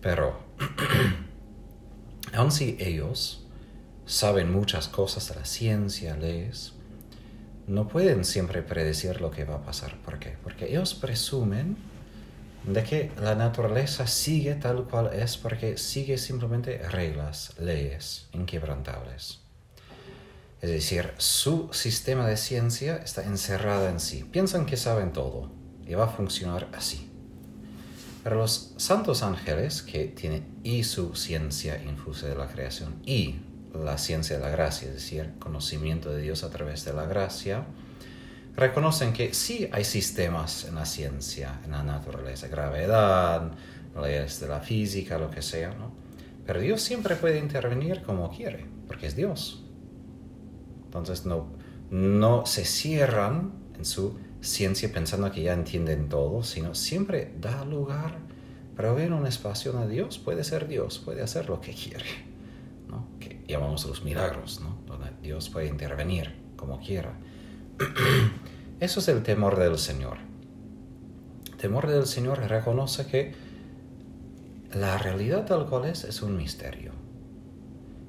Pero, 0.00 0.40
aun 2.34 2.50
si 2.50 2.76
ellos 2.80 3.44
saben 4.08 4.50
muchas 4.50 4.88
cosas 4.88 5.28
de 5.28 5.36
la 5.36 5.44
ciencia, 5.44 6.16
leyes, 6.16 6.72
no 7.66 7.86
pueden 7.86 8.24
siempre 8.24 8.62
predecir 8.62 9.20
lo 9.20 9.30
que 9.30 9.44
va 9.44 9.56
a 9.56 9.62
pasar. 9.62 9.98
¿Por 9.98 10.18
qué? 10.18 10.36
Porque 10.42 10.70
ellos 10.70 10.94
presumen 10.94 11.76
de 12.64 12.82
que 12.82 13.12
la 13.20 13.34
naturaleza 13.34 14.06
sigue 14.06 14.54
tal 14.54 14.84
cual 14.84 15.12
es 15.12 15.36
porque 15.36 15.76
sigue 15.76 16.16
simplemente 16.16 16.78
reglas, 16.78 17.52
leyes 17.58 18.28
inquebrantables. 18.32 19.40
Es 20.62 20.70
decir, 20.70 21.12
su 21.18 21.68
sistema 21.72 22.26
de 22.26 22.38
ciencia 22.38 22.96
está 22.96 23.22
encerrado 23.22 23.88
en 23.88 24.00
sí. 24.00 24.24
Piensan 24.24 24.64
que 24.64 24.78
saben 24.78 25.12
todo 25.12 25.50
y 25.86 25.94
va 25.94 26.06
a 26.06 26.08
funcionar 26.08 26.68
así. 26.72 27.10
Pero 28.24 28.36
los 28.36 28.72
santos 28.78 29.22
ángeles, 29.22 29.82
que 29.82 30.06
tienen 30.08 30.58
y 30.64 30.82
su 30.84 31.14
ciencia 31.14 31.80
infusa 31.82 32.26
de 32.26 32.34
la 32.34 32.48
creación 32.48 33.00
y 33.04 33.36
la 33.74 33.98
ciencia 33.98 34.36
de 34.36 34.42
la 34.42 34.50
gracia, 34.50 34.88
es 34.88 34.94
decir, 34.94 35.32
conocimiento 35.38 36.10
de 36.10 36.22
Dios 36.22 36.44
a 36.44 36.50
través 36.50 36.84
de 36.84 36.92
la 36.92 37.04
gracia, 37.06 37.64
reconocen 38.56 39.12
que 39.12 39.34
sí 39.34 39.68
hay 39.72 39.84
sistemas 39.84 40.64
en 40.64 40.74
la 40.74 40.86
ciencia, 40.86 41.60
en 41.64 41.72
la 41.72 41.82
naturaleza, 41.82 42.48
gravedad, 42.48 43.52
leyes 44.00 44.40
de 44.40 44.48
la 44.48 44.60
física, 44.60 45.18
lo 45.18 45.30
que 45.30 45.42
sea, 45.42 45.74
¿no? 45.74 45.92
Pero 46.46 46.60
Dios 46.60 46.80
siempre 46.80 47.14
puede 47.16 47.38
intervenir 47.38 48.02
como 48.02 48.30
quiere, 48.30 48.66
porque 48.86 49.06
es 49.06 49.14
Dios. 49.14 49.64
Entonces 50.86 51.26
no, 51.26 51.48
no 51.90 52.46
se 52.46 52.64
cierran 52.64 53.52
en 53.76 53.84
su 53.84 54.18
ciencia 54.40 54.90
pensando 54.92 55.30
que 55.30 55.42
ya 55.42 55.52
entienden 55.52 56.08
todo, 56.08 56.42
sino 56.42 56.74
siempre 56.74 57.32
da 57.38 57.64
lugar 57.64 58.28
ver 58.86 59.12
un 59.12 59.26
espacio 59.26 59.72
donde 59.72 59.92
Dios 59.92 60.18
puede 60.18 60.44
ser 60.44 60.68
Dios, 60.68 60.98
puede 60.98 61.22
hacer 61.22 61.48
lo 61.48 61.60
que 61.60 61.72
quiere, 61.72 62.04
¿no? 62.88 63.06
que 63.18 63.37
llamamos 63.48 63.84
los 63.86 64.04
milagros, 64.04 64.60
¿no? 64.60 64.78
donde 64.86 65.10
Dios 65.22 65.48
puede 65.48 65.66
intervenir 65.66 66.34
como 66.56 66.78
quiera. 66.78 67.12
Eso 68.80 69.00
es 69.00 69.08
el 69.08 69.22
temor 69.22 69.58
del 69.58 69.78
Señor. 69.78 70.18
El 71.50 71.56
temor 71.56 71.88
del 71.88 72.06
Señor 72.06 72.38
reconoce 72.38 73.06
que 73.06 73.34
la 74.72 74.98
realidad 74.98 75.46
tal 75.46 75.66
cual 75.66 75.86
es 75.86 76.04
es 76.04 76.22
un 76.22 76.36
misterio. 76.36 76.92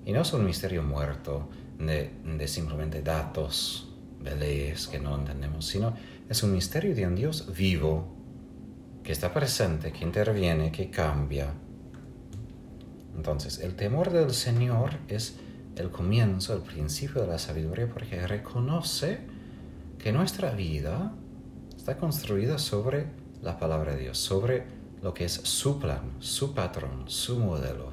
Y 0.06 0.12
no 0.12 0.22
es 0.22 0.34
un 0.34 0.46
misterio 0.46 0.84
muerto 0.84 1.50
de, 1.80 2.12
de 2.24 2.48
simplemente 2.48 3.02
datos, 3.02 3.90
de 4.22 4.36
leyes 4.36 4.88
que 4.88 5.00
no 5.00 5.16
entendemos, 5.16 5.66
sino 5.66 5.94
es 6.28 6.44
un 6.44 6.52
misterio 6.52 6.94
de 6.94 7.08
un 7.08 7.16
Dios 7.16 7.52
vivo, 7.56 8.16
que 9.04 9.14
está 9.14 9.34
presente, 9.34 9.92
que 9.92 10.04
interviene, 10.04 10.72
que 10.72 10.90
cambia. 10.90 11.54
Entonces, 13.20 13.60
el 13.60 13.76
temor 13.76 14.12
del 14.12 14.34
Señor 14.34 14.92
es 15.10 15.36
el 15.76 15.92
comienzo, 15.92 16.54
el 16.54 16.62
principio 16.62 17.20
de 17.20 17.28
la 17.28 17.38
sabiduría, 17.38 17.90
porque 17.90 18.26
reconoce 18.26 19.20
que 19.98 20.14
nuestra 20.14 20.52
vida 20.52 21.12
está 21.76 21.98
construida 21.98 22.58
sobre 22.58 23.08
la 23.42 23.60
palabra 23.60 23.92
de 23.92 24.04
Dios, 24.04 24.18
sobre 24.18 24.64
lo 25.02 25.14
que 25.14 25.26
es 25.26 25.34
su 25.34 25.80
plan, 25.80 26.14
su 26.20 26.54
patrón, 26.54 27.04
su 27.08 27.38
modelo, 27.38 27.92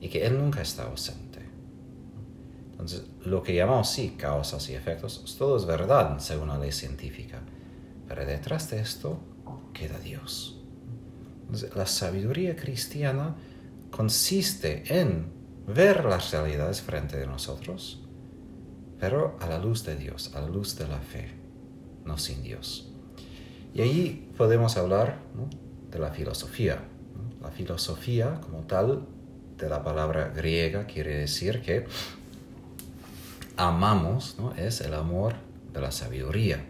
y 0.00 0.08
que 0.08 0.24
Él 0.24 0.38
nunca 0.38 0.62
está 0.62 0.84
ausente. 0.84 1.40
Entonces, 2.70 3.02
lo 3.26 3.42
que 3.42 3.54
llamamos 3.54 3.90
sí 3.90 4.14
causas 4.16 4.66
y 4.70 4.74
efectos, 4.74 5.36
todo 5.36 5.58
es 5.58 5.66
verdad 5.66 6.20
según 6.20 6.48
la 6.48 6.58
ley 6.58 6.72
científica, 6.72 7.42
pero 8.08 8.24
detrás 8.24 8.70
de 8.70 8.80
esto 8.80 9.20
queda 9.74 9.98
Dios. 9.98 10.58
Entonces, 11.42 11.76
la 11.76 11.84
sabiduría 11.84 12.56
cristiana 12.56 13.36
consiste 13.90 14.84
en 14.88 15.32
ver 15.66 16.04
las 16.04 16.30
realidades 16.32 16.80
frente 16.80 17.22
a 17.22 17.26
nosotros, 17.26 18.02
pero 18.98 19.36
a 19.40 19.46
la 19.46 19.58
luz 19.58 19.84
de 19.84 19.96
Dios, 19.96 20.34
a 20.34 20.40
la 20.40 20.48
luz 20.48 20.76
de 20.76 20.88
la 20.88 20.98
fe, 20.98 21.30
no 22.04 22.18
sin 22.18 22.42
Dios. 22.42 22.92
Y 23.74 23.82
ahí 23.82 24.30
podemos 24.36 24.76
hablar 24.76 25.18
de 25.90 25.98
la 25.98 26.10
filosofía. 26.10 26.82
La 27.40 27.50
filosofía 27.50 28.40
como 28.40 28.62
tal 28.64 29.06
de 29.56 29.68
la 29.68 29.82
palabra 29.82 30.28
griega 30.34 30.86
quiere 30.86 31.16
decir 31.16 31.62
que 31.62 31.86
amamos, 33.56 34.36
¿no? 34.38 34.54
es 34.54 34.80
el 34.80 34.94
amor 34.94 35.34
de 35.72 35.80
la 35.80 35.90
sabiduría. 35.90 36.64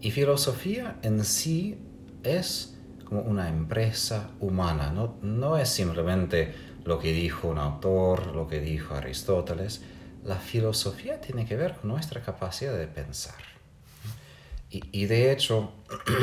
Y 0.00 0.10
filosofía 0.10 0.98
en 1.02 1.24
sí 1.24 1.78
es 2.22 2.76
como 3.10 3.22
una 3.22 3.48
empresa 3.48 4.30
humana, 4.38 4.92
no, 4.92 5.18
no 5.20 5.58
es 5.58 5.68
simplemente 5.68 6.54
lo 6.84 7.00
que 7.00 7.12
dijo 7.12 7.48
un 7.48 7.58
autor, 7.58 8.28
lo 8.28 8.46
que 8.46 8.60
dijo 8.60 8.94
Aristóteles, 8.94 9.82
la 10.24 10.36
filosofía 10.36 11.20
tiene 11.20 11.44
que 11.44 11.56
ver 11.56 11.74
con 11.74 11.90
nuestra 11.90 12.22
capacidad 12.22 12.76
de 12.78 12.86
pensar. 12.86 13.34
Y, 14.70 15.06
de 15.06 15.32
hecho, 15.32 15.72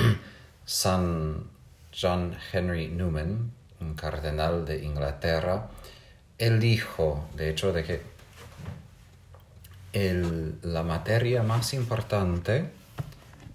San 0.66 1.50
John 1.94 2.38
Henry 2.54 2.88
Newman, 2.88 3.52
un 3.82 3.94
cardenal 3.94 4.64
de 4.64 4.86
Inglaterra, 4.86 5.70
él 6.38 6.62
dijo, 6.62 7.28
de 7.36 7.50
hecho, 7.50 7.74
de 7.74 7.84
que 7.84 8.18
la 10.62 10.84
materia 10.84 11.44
más 11.44 11.74
importante 11.74 12.72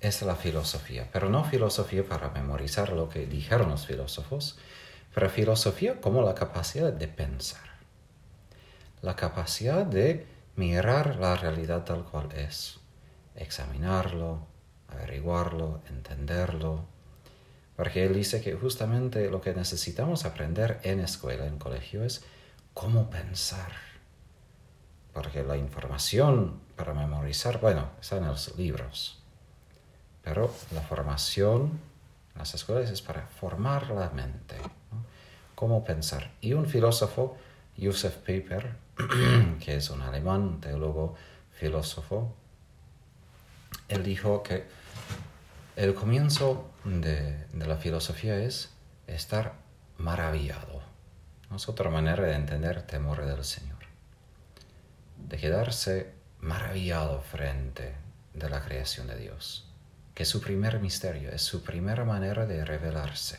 es 0.03 0.21
la 0.23 0.35
filosofía, 0.35 1.09
pero 1.13 1.31
no 1.31 1.45
filosofía 1.45 2.05
para 2.05 2.31
memorizar 2.31 2.93
lo 2.93 3.09
que 3.09 3.25
dijeron 3.27 3.71
los 3.71 3.87
filósofos, 3.87 4.59
pero 5.15 5.31
filosofía 5.31 6.01
como 6.01 6.23
la 6.23 6.35
capacidad 6.35 6.93
de 6.93 7.09
pensar, 7.09 7.71
la 9.01 9.15
capacidad 9.17 9.87
de 9.87 10.27
mirar 10.57 11.17
la 11.17 11.37
realidad 11.37 11.85
tal 11.85 12.05
cual 12.05 12.33
es, 12.33 12.81
examinarlo, 13.37 14.47
averiguarlo, 14.89 15.81
entenderlo, 15.89 16.85
porque 17.77 18.05
él 18.05 18.15
dice 18.15 18.41
que 18.41 18.55
justamente 18.55 19.31
lo 19.31 19.41
que 19.41 19.55
necesitamos 19.55 20.25
aprender 20.25 20.81
en 20.83 21.01
escuela, 21.01 21.47
en 21.47 21.59
colegio, 21.59 22.05
es 22.05 22.25
cómo 22.75 23.09
pensar. 23.09 23.73
Porque 25.13 25.43
la 25.43 25.57
información 25.57 26.61
para 26.77 26.93
memorizar, 26.93 27.61
bueno, 27.61 27.91
está 28.01 28.19
en 28.19 28.27
los 28.27 28.57
libros. 28.59 29.22
Pero 30.23 30.55
la 30.73 30.83
formación 30.83 31.81
en 32.33 32.39
las 32.39 32.55
escuelas 32.55 32.91
es 32.91 33.03
para 33.03 33.27
formar 33.27 33.91
la 33.91 34.11
mente. 34.11 34.57
Cómo 35.55 35.85
pensar. 35.85 36.31
Y 36.41 36.55
un 36.55 36.67
filósofo, 36.67 37.37
Josef 37.81 38.17
Pieper, 38.19 38.77
que 39.65 39.77
es 39.77 39.91
un 39.91 40.03
alemán, 40.03 40.61
teólogo, 40.61 41.15
filósofo, 41.53 42.35
él 43.89 44.03
dijo 44.03 44.43
que 44.43 44.67
el 45.77 45.95
comienzo 45.95 46.71
de, 46.85 47.47
la 47.55 47.77
filosofía 47.77 48.37
es 48.39 48.71
estar 49.07 49.55
maravillado. 49.99 50.83
Es 51.55 51.69
otra 51.69 51.91
manera 51.91 52.25
de 52.25 52.35
entender 52.35 52.83
temor 52.83 53.25
del 53.25 53.45
Señor. 53.45 53.79
De 55.17 55.37
quedarse 55.37 56.13
maravillado 56.41 57.21
frente 57.21 57.95
de 58.35 58.51
la 58.51 58.63
creación 58.63 59.07
de 59.07 59.17
Dios. 59.17 59.72
Que 60.15 60.25
su 60.25 60.41
primer 60.41 60.81
misterio, 60.81 61.31
es 61.31 61.43
su 61.43 61.63
primera 61.63 62.05
manera 62.05 62.47
de 62.47 62.65
revelarse. 62.65 63.39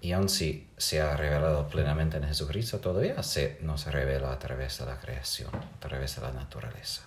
Y 0.00 0.12
aun 0.12 0.28
si 0.28 0.68
se 0.76 1.00
ha 1.00 1.16
revelado 1.16 1.66
plenamente 1.68 2.18
en 2.18 2.24
Jesucristo, 2.24 2.78
todavía 2.78 3.22
se 3.22 3.58
nos 3.62 3.86
revela 3.86 4.32
a 4.32 4.38
través 4.38 4.78
de 4.78 4.86
la 4.86 5.00
creación, 5.00 5.50
a 5.54 5.80
través 5.80 6.16
de 6.16 6.22
la 6.22 6.32
naturaleza. 6.32 7.02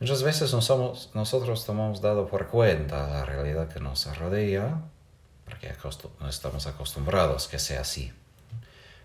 Muchas 0.00 0.24
veces 0.24 0.52
nosotros 0.52 1.64
tomamos 1.64 2.00
dado 2.00 2.26
por 2.26 2.48
cuenta 2.48 3.08
la 3.08 3.24
realidad 3.24 3.68
que 3.68 3.78
nos 3.78 4.04
rodea, 4.18 4.82
porque 5.44 5.72
no 6.18 6.28
estamos 6.28 6.66
acostumbrados 6.66 7.46
que 7.46 7.60
sea 7.60 7.82
así. 7.82 8.12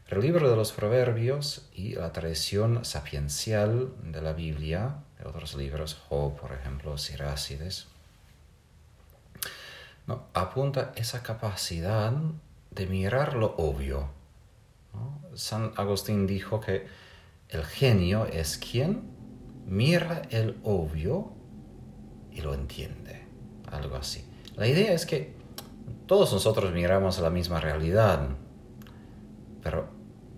El 0.08 0.22
libro 0.22 0.50
de 0.50 0.56
los 0.56 0.72
proverbios 0.72 1.70
y 1.72 1.94
la 1.94 2.12
tradición 2.12 2.84
sapiencial 2.84 3.94
de 4.02 4.24
la 4.24 4.34
Biblia, 4.34 5.04
otros 5.26 5.56
libros, 5.56 6.02
Job, 6.08 6.36
por 6.40 6.54
ejemplo, 6.54 6.98
Sirácides, 6.98 7.88
no, 10.08 10.24
apunta 10.34 10.92
esa 10.96 11.22
capacidad 11.22 12.14
de 12.72 12.88
mirar 12.88 13.36
lo 13.36 13.56
obvio. 13.58 14.10
San 15.36 15.72
Agustín 15.76 16.26
dijo 16.26 16.60
que 16.60 16.88
el 17.50 17.64
genio 17.64 18.26
es 18.26 18.58
quien 18.58 19.04
mira 19.68 20.24
el 20.32 20.58
obvio 20.64 21.32
y 22.32 22.42
lo 22.42 22.54
entiende, 22.54 23.24
algo 23.72 23.96
así. 23.98 24.26
La 24.56 24.68
idea 24.68 24.94
es 24.94 25.06
que 25.06 25.34
todos 26.08 26.34
nosotros 26.34 26.74
miramos 26.74 27.20
la 27.20 27.30
misma 27.30 27.60
realidad, 27.60 28.30
pero 29.62 29.90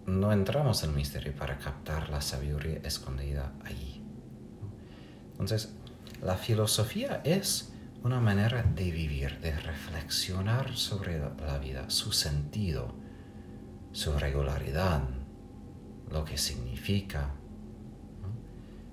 no 0.06 0.34
entramos 0.34 0.84
en 0.84 0.90
el 0.90 0.96
misterio 0.98 1.34
para 1.34 1.58
captar 1.58 2.10
la 2.10 2.22
sabiduría 2.22 2.80
escondida 2.84 3.54
allí. 3.64 4.01
Entonces, 5.42 5.74
la 6.22 6.36
filosofía 6.36 7.22
es 7.26 7.74
una 8.04 8.22
manera 8.22 8.64
de 8.64 8.92
vivir, 8.92 9.40
de 9.40 9.52
reflexionar 9.60 10.76
sobre 10.78 11.20
la 11.20 11.58
vida, 11.60 11.90
su 11.90 12.14
sentido, 12.14 12.94
su 13.92 14.18
regularidad, 14.18 15.02
lo 16.10 16.24
que 16.24 16.38
significa, 16.38 17.34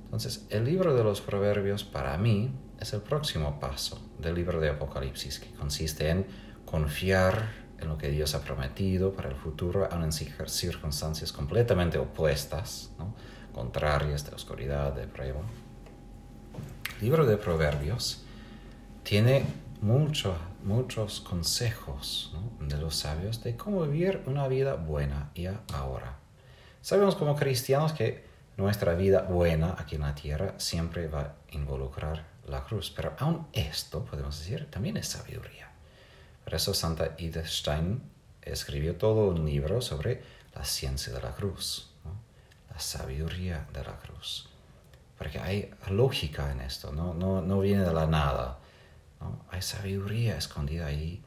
entonces, 0.08 0.46
el 0.48 0.64
libro 0.64 0.94
de 0.94 1.04
los 1.04 1.20
proverbios 1.20 1.84
para 1.84 2.16
mí 2.16 2.50
es 2.80 2.94
el 2.94 3.02
próximo 3.02 3.60
paso 3.60 4.00
del 4.18 4.36
libro 4.36 4.58
de 4.58 4.70
Apocalipsis, 4.70 5.38
que 5.38 5.52
consiste 5.52 6.08
en 6.08 6.26
confiar 6.64 7.50
en 7.78 7.88
lo 7.88 7.98
que 7.98 8.08
Dios 8.08 8.34
ha 8.34 8.40
prometido 8.40 9.12
para 9.12 9.28
el 9.28 9.36
futuro, 9.36 9.86
aun 9.92 10.04
en 10.04 10.12
circunstancias 10.12 11.30
completamente 11.30 11.98
opuestas, 11.98 12.90
contrarias 13.52 14.24
de 14.24 14.34
oscuridad, 14.34 14.94
de 14.94 15.06
prueba. 15.06 15.42
Libro 17.00 17.26
de 17.26 17.36
proverbios 17.36 18.24
tiene 19.04 19.44
muchos 19.82 21.20
consejos 21.20 22.34
de 22.58 22.76
los 22.76 22.96
sabios 22.96 23.40
de 23.44 23.56
cómo 23.56 23.82
vivir 23.86 24.24
una 24.26 24.48
vida 24.48 24.74
buena 24.74 25.30
y 25.32 25.46
ahora. 25.46 26.16
Sabemos 26.82 27.14
como 27.14 27.36
cristianos 27.36 27.92
que 27.92 28.24
nuestra 28.56 28.94
vida 28.94 29.22
buena 29.22 29.76
aquí 29.78 29.94
en 29.94 30.00
la 30.00 30.16
tierra 30.16 30.54
siempre 30.58 31.06
va 31.06 31.20
a 31.20 31.34
involucrar 31.52 32.26
la 32.48 32.64
cruz. 32.64 32.92
Pero 32.94 33.14
aún 33.20 33.46
esto, 33.52 34.04
podemos 34.04 34.36
decir, 34.36 34.68
también 34.68 34.96
es 34.96 35.06
sabiduría. 35.06 35.70
Por 36.42 36.54
eso 36.54 36.74
Santa 36.74 37.14
Edith 37.16 37.46
Stein 37.46 38.02
escribió 38.42 38.96
todo 38.96 39.28
un 39.28 39.46
libro 39.46 39.80
sobre 39.80 40.20
la 40.52 40.64
ciencia 40.64 41.12
de 41.12 41.22
la 41.22 41.30
cruz, 41.30 41.92
la 42.68 42.80
sabiduría 42.80 43.68
de 43.72 43.84
la 43.84 43.96
cruz. 43.98 44.47
Porque 45.18 45.40
hay 45.40 45.70
lógica 45.90 46.52
en 46.52 46.60
esto, 46.60 46.92
no, 46.92 47.12
no, 47.12 47.42
no 47.42 47.60
viene 47.60 47.84
de 47.84 47.92
la 47.92 48.06
nada. 48.06 48.58
Hay 49.50 49.62
sabiduría 49.62 50.38
escondida 50.38 50.86
ahí 50.86 51.22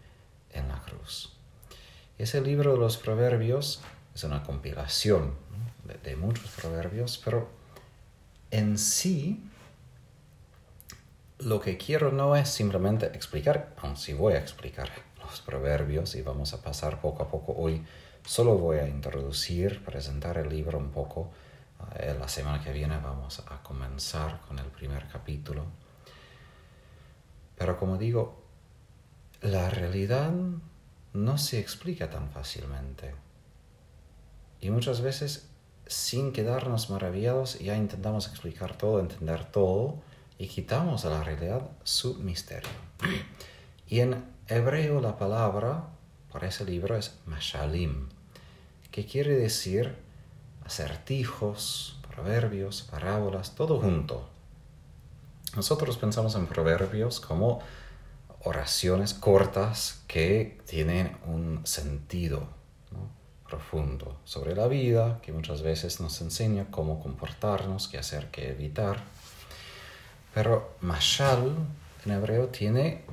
en 0.53 0.69
la 0.69 0.79
cruz. 0.81 1.33
Ese 2.17 2.41
libro 2.41 2.73
de 2.73 2.77
los 2.77 2.97
proverbios 2.97 3.81
es 4.13 4.23
una 4.23 4.43
compilación 4.43 5.33
de, 6.03 6.15
muchos 6.15 6.49
proverbios, 6.51 7.19
pero 7.23 7.49
en 8.49 8.77
sí 8.77 9.43
lo 11.39 11.59
que 11.59 11.77
quiero 11.77 12.11
no 12.11 12.35
es 12.35 12.49
simplemente 12.49 13.07
explicar, 13.07 13.73
aun 13.77 13.97
si 13.97 14.13
voy 14.13 14.33
a 14.33 14.39
explicar 14.39 14.89
los 15.19 15.41
proverbios 15.41 16.15
y 16.15 16.21
vamos 16.21 16.53
a 16.53 16.61
pasar 16.61 17.01
poco 17.01 17.23
a 17.23 17.27
poco 17.29 17.53
hoy, 17.57 17.83
solo 18.25 18.57
voy 18.57 18.77
a 18.77 18.87
introducir, 18.87 19.83
presentar 19.83 20.37
el 20.37 20.49
libro 20.49 20.77
un 20.77 20.91
poco. 20.91 21.31
Eh, 21.95 22.15
la 22.19 22.27
semana 22.27 22.63
que 22.63 22.71
viene 22.71 22.97
vamos 22.97 23.39
a 23.47 23.61
comenzar 23.61 24.41
con 24.41 24.59
el 24.59 24.67
primer 24.67 25.07
capítulo. 25.07 25.65
Pero 27.57 27.77
como 27.77 27.97
digo, 27.97 28.43
la 29.41 29.69
realidad 29.69 30.31
no 31.13 31.37
se 31.37 31.59
explica 31.59 32.09
tan 32.09 32.29
fácilmente. 32.29 33.13
Y 34.59 34.69
muchas 34.69 35.01
veces 35.01 35.51
sin 35.87 36.31
quedarnos 36.31 36.89
maravillados, 36.89 37.59
ya 37.59 37.75
intentamos 37.75 38.27
explicar 38.27 38.77
todo, 38.77 38.99
entender 38.99 39.45
todo 39.45 40.01
y 40.37 40.47
quitamos 40.47 41.05
a 41.05 41.09
la 41.09 41.23
realidad 41.23 41.69
su 41.83 42.15
misterio. 42.15 42.69
Y 43.87 43.99
en 43.99 44.23
hebreo 44.47 45.01
la 45.01 45.17
palabra 45.17 45.87
para 46.31 46.47
ese 46.47 46.63
libro 46.63 46.95
es 46.95 47.19
mashalim, 47.25 48.07
que 48.89 49.05
quiere 49.05 49.35
decir 49.35 49.97
acertijos, 50.71 51.99
proverbios, 52.15 52.83
parábolas, 52.83 53.55
todo 53.55 53.77
junto. 53.81 54.29
Nosotros 55.53 55.97
pensamos 55.97 56.33
en 56.35 56.47
proverbios 56.47 57.19
como 57.19 57.59
oraciones 58.45 59.13
cortas 59.13 60.01
que 60.07 60.61
tienen 60.65 61.17
un 61.27 61.67
sentido. 61.67 62.47
¿no? 62.91 63.21
profundo 63.51 64.17
sobre 64.23 64.55
la 64.55 64.67
vida 64.69 65.19
que 65.21 65.33
muchas 65.33 65.61
veces 65.61 65.99
nos 65.99 66.21
enseña 66.21 66.67
cómo 66.71 67.01
comportarnos, 67.01 67.89
qué 67.89 67.97
hacer, 67.97 68.31
qué 68.31 68.51
evitar. 68.51 69.03
Pero 70.33 70.75
mashal 70.79 71.53
en 72.05 72.11
hebreo 72.13 72.47
tiene 72.47 73.03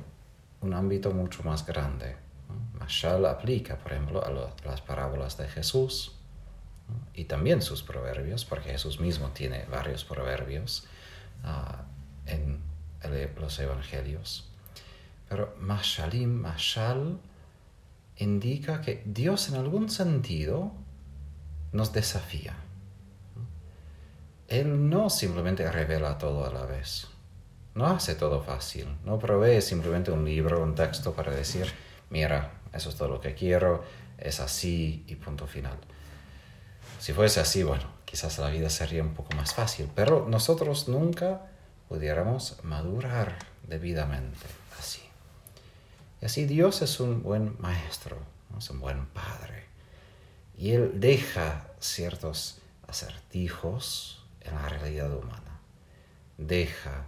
un 0.61 0.73
ámbito 0.73 1.11
mucho 1.11 1.43
más 1.43 1.65
grande. 1.65 2.15
Mashal 2.79 3.25
aplica, 3.25 3.75
por 3.75 3.91
ejemplo, 3.91 4.23
a, 4.25 4.31
las 4.65 4.79
parábolas 4.79 5.35
de 5.35 5.49
Jesús 5.49 6.18
y 7.13 7.25
también 7.25 7.61
sus 7.61 7.83
proverbios, 7.83 8.45
porque 8.45 8.71
Jesús 8.71 8.99
mismo 8.99 9.29
tiene 9.29 9.65
varios 9.65 10.05
proverbios 10.05 10.85
ah, 11.43 11.85
en 12.25 12.61
los 13.37 13.59
evangelios. 13.59 14.49
Pero 15.27 15.55
mashalim, 15.59 16.29
mashal, 16.29 17.19
indica 18.17 18.81
que 18.81 19.03
Dios 19.05 19.49
en 19.49 19.55
algún 19.55 19.89
sentido 19.89 20.71
nos 21.71 21.93
desafía. 21.93 22.55
Él 24.47 24.89
no 24.89 25.09
simplemente 25.09 25.71
revela 25.71 26.17
todo 26.17 26.45
a 26.45 26.51
la 26.51 26.65
vez. 26.65 27.07
No 27.75 27.87
hace 27.87 28.15
todo 28.15 28.41
fácil. 28.41 28.87
No 29.05 29.19
provee 29.19 29.61
simplemente 29.61 30.11
un 30.11 30.25
libro, 30.25 30.63
un 30.63 30.73
texto 30.73 31.13
para 31.13 31.31
decir, 31.31 31.71
mira, 32.09 32.53
eso 32.73 32.89
es 32.89 32.95
todo 32.95 33.07
lo 33.07 33.21
que 33.21 33.35
quiero, 33.35 33.83
es 34.17 34.39
así 34.39 35.05
y 35.07 35.15
punto 35.15 35.45
final. 35.45 35.77
Si 36.99 37.13
fuese 37.13 37.39
así, 37.39 37.63
bueno, 37.63 37.85
quizás 38.03 38.37
la 38.39 38.49
vida 38.49 38.69
sería 38.69 39.01
un 39.01 39.13
poco 39.13 39.33
más 39.35 39.53
fácil, 39.53 39.89
pero 39.95 40.27
nosotros 40.27 40.89
nunca 40.89 41.47
pudiéramos 41.87 42.57
madurar 42.63 43.37
debidamente 43.67 44.45
así. 44.77 45.01
Y 46.21 46.25
así 46.25 46.45
Dios 46.45 46.81
es 46.81 46.99
un 46.99 47.23
buen 47.23 47.55
maestro, 47.59 48.17
es 48.57 48.69
un 48.69 48.81
buen 48.81 49.05
padre. 49.07 49.63
Y 50.57 50.71
Él 50.71 50.99
deja 50.99 51.67
ciertos 51.79 52.57
acertijos 52.85 54.21
en 54.41 54.55
la 54.55 54.67
realidad 54.67 55.15
humana. 55.15 55.61
Deja 56.37 57.05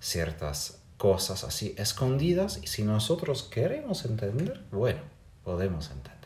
ciertas 0.00 0.78
cosas 0.96 1.44
así 1.44 1.74
escondidas 1.76 2.60
y 2.62 2.66
si 2.68 2.82
nosotros 2.82 3.42
queremos 3.42 4.06
entender, 4.06 4.64
bueno, 4.70 5.00
podemos 5.44 5.90
entender. 5.90 6.23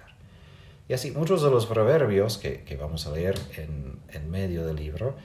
Y 0.89 0.95
así 0.95 1.11
muchos 1.11 1.43
de 1.43 1.51
los 1.51 1.67
proverbios 1.67 2.39
que, 2.39 2.77
vamos 2.81 3.07
a 3.07 3.13
leer 3.13 3.39
en, 3.57 4.01
en, 4.09 4.31
medio 4.31 4.67
del 4.67 4.77
libro, 4.77 5.17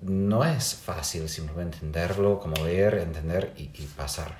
no 0.00 0.44
es 0.44 0.74
fácil 0.74 1.28
simplemente 1.28 1.76
entenderlo, 1.76 2.40
como 2.40 2.64
leer, 2.64 2.94
entender 2.94 3.52
y, 3.56 3.66
pasar. 3.96 4.38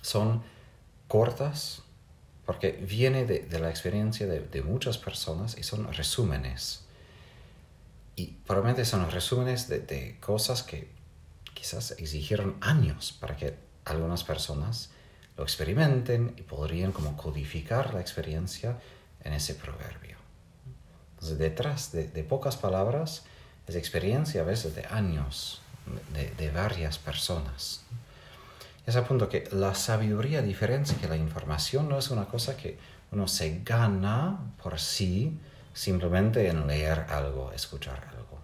Son 0.00 0.42
cortas 1.08 1.82
porque 2.46 2.72
viene 2.72 3.26
de, 3.26 3.40
de 3.40 3.58
la 3.60 3.68
experiencia 3.68 4.26
de, 4.26 4.40
de, 4.40 4.62
muchas 4.62 4.96
personas 4.96 5.58
y 5.58 5.62
son 5.62 5.92
resúmenes. 5.92 6.86
Y 8.16 8.28
probablemente 8.46 8.86
son 8.86 9.08
resúmenes 9.10 9.68
de, 9.68 9.80
de 9.80 10.18
cosas 10.20 10.62
que 10.62 10.90
quizás 11.52 11.92
exigieron 11.92 12.56
años 12.60 13.12
para 13.20 13.36
que 13.36 13.54
algunas 13.84 14.24
personas 14.24 14.90
lo 15.36 15.42
experimenten 15.42 16.34
y 16.36 16.42
podrían 16.42 16.92
como 16.92 17.16
codificar 17.16 17.94
la 17.94 18.00
experiencia 18.00 18.78
en 19.22 19.32
ese 19.32 19.54
proverbio. 19.54 20.16
Entonces, 21.12 21.38
detrás 21.38 21.92
de, 21.92 22.24
pocas 22.24 22.56
palabras 22.56 23.24
es 23.66 23.76
experiencia 23.76 24.42
a 24.42 24.44
veces 24.44 24.74
de 24.74 24.86
años, 24.86 25.60
de, 26.38 26.50
varias 26.50 26.98
personas. 26.98 27.82
Es 28.86 28.96
a 28.96 29.06
que 29.28 29.48
la 29.52 29.74
sabiduría 29.74 30.42
diferencia 30.42 30.96
que 30.98 31.08
la 31.08 31.16
información 31.16 31.88
no 31.88 31.98
es 31.98 32.10
una 32.10 32.24
cosa 32.24 32.56
que 32.56 32.78
uno 33.12 33.28
se 33.28 33.60
gana 33.64 34.38
por 34.62 34.80
sí 34.80 35.38
simplemente 35.74 36.48
en 36.48 36.66
leer 36.66 37.06
algo, 37.08 37.52
escuchar 37.52 38.08
algo. 38.16 38.40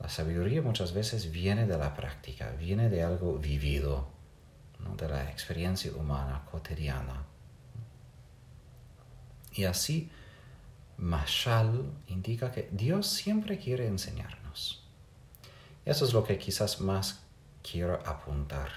La 0.00 0.08
sabiduría 0.08 0.60
muchas 0.60 0.92
veces 0.92 1.32
viene 1.32 1.66
de 1.66 1.78
la 1.78 1.94
práctica, 1.94 2.50
viene 2.58 2.90
de 2.90 3.02
algo 3.02 3.38
vivido 3.38 4.13
de 4.96 5.08
la 5.08 5.30
experiencia 5.30 5.92
humana 5.92 6.44
cotidiana. 6.50 7.24
Y 9.52 9.64
así, 9.64 10.10
Mashal 10.98 11.90
indica 12.08 12.52
que 12.52 12.68
Dios 12.72 13.06
siempre 13.06 13.58
quiere 13.58 13.86
enseñarnos. 13.86 14.84
Eso 15.84 16.04
es 16.04 16.12
lo 16.12 16.24
que 16.24 16.38
quizás 16.38 16.80
más 16.80 17.22
quiero 17.62 17.94
apuntar, 18.06 18.70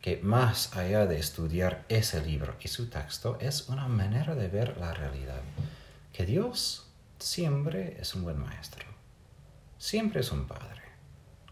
que 0.00 0.18
más 0.22 0.76
allá 0.76 1.06
de 1.06 1.18
estudiar 1.18 1.84
ese 1.88 2.24
libro 2.24 2.56
y 2.60 2.68
su 2.68 2.88
texto, 2.88 3.38
es 3.40 3.68
una 3.68 3.88
manera 3.88 4.34
de 4.34 4.48
ver 4.48 4.76
la 4.78 4.92
realidad, 4.92 5.42
que 6.12 6.26
Dios 6.26 6.86
siempre 7.18 7.96
es 8.00 8.14
un 8.14 8.24
buen 8.24 8.38
maestro, 8.38 8.84
siempre 9.78 10.20
es 10.20 10.32
un 10.32 10.46
padre, 10.46 10.82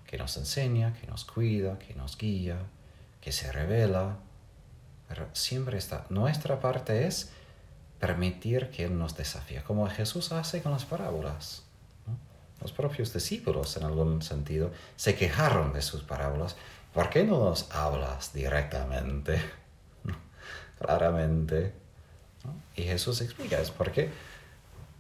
que 0.07 0.19
nos 0.19 0.37
enseña, 0.37 0.93
que 0.93 1.07
nos 1.07 1.25
cuida, 1.25 1.79
que 1.79 1.95
nos 1.95 2.19
guía, 2.19 2.59
que 3.21 3.33
se 3.33 3.53
revela, 3.53 4.17
pero 5.09 5.29
siempre 5.33 5.79
está. 5.79 6.07
Nuestra 6.09 6.61
parte 6.61 7.07
es 7.07 7.31
permitir 7.99 8.71
que 8.71 8.85
Él 8.85 8.99
nos 8.99 9.17
desafíe, 9.17 9.63
como 9.63 9.89
Jesús 9.89 10.33
hace 10.33 10.63
con 10.63 10.73
las 10.73 10.85
parábolas. 10.85 11.65
Los 12.61 12.73
propios 12.73 13.13
discípulos, 13.13 13.77
en 13.77 13.85
algún 13.85 14.23
sentido, 14.23 14.71
se 14.97 15.15
quejaron 15.15 15.73
de 15.73 15.83
sus 15.83 16.03
parábolas. 16.03 16.57
¿Por 16.93 17.09
qué 17.09 17.25
no 17.25 17.39
nos 17.39 17.71
hablas 17.71 18.33
directamente, 18.33 19.41
claramente? 20.79 21.73
Y 22.77 22.83
Jesús 22.83 23.21
explica, 23.21 23.61
es 23.61 23.71
porque 23.71 24.11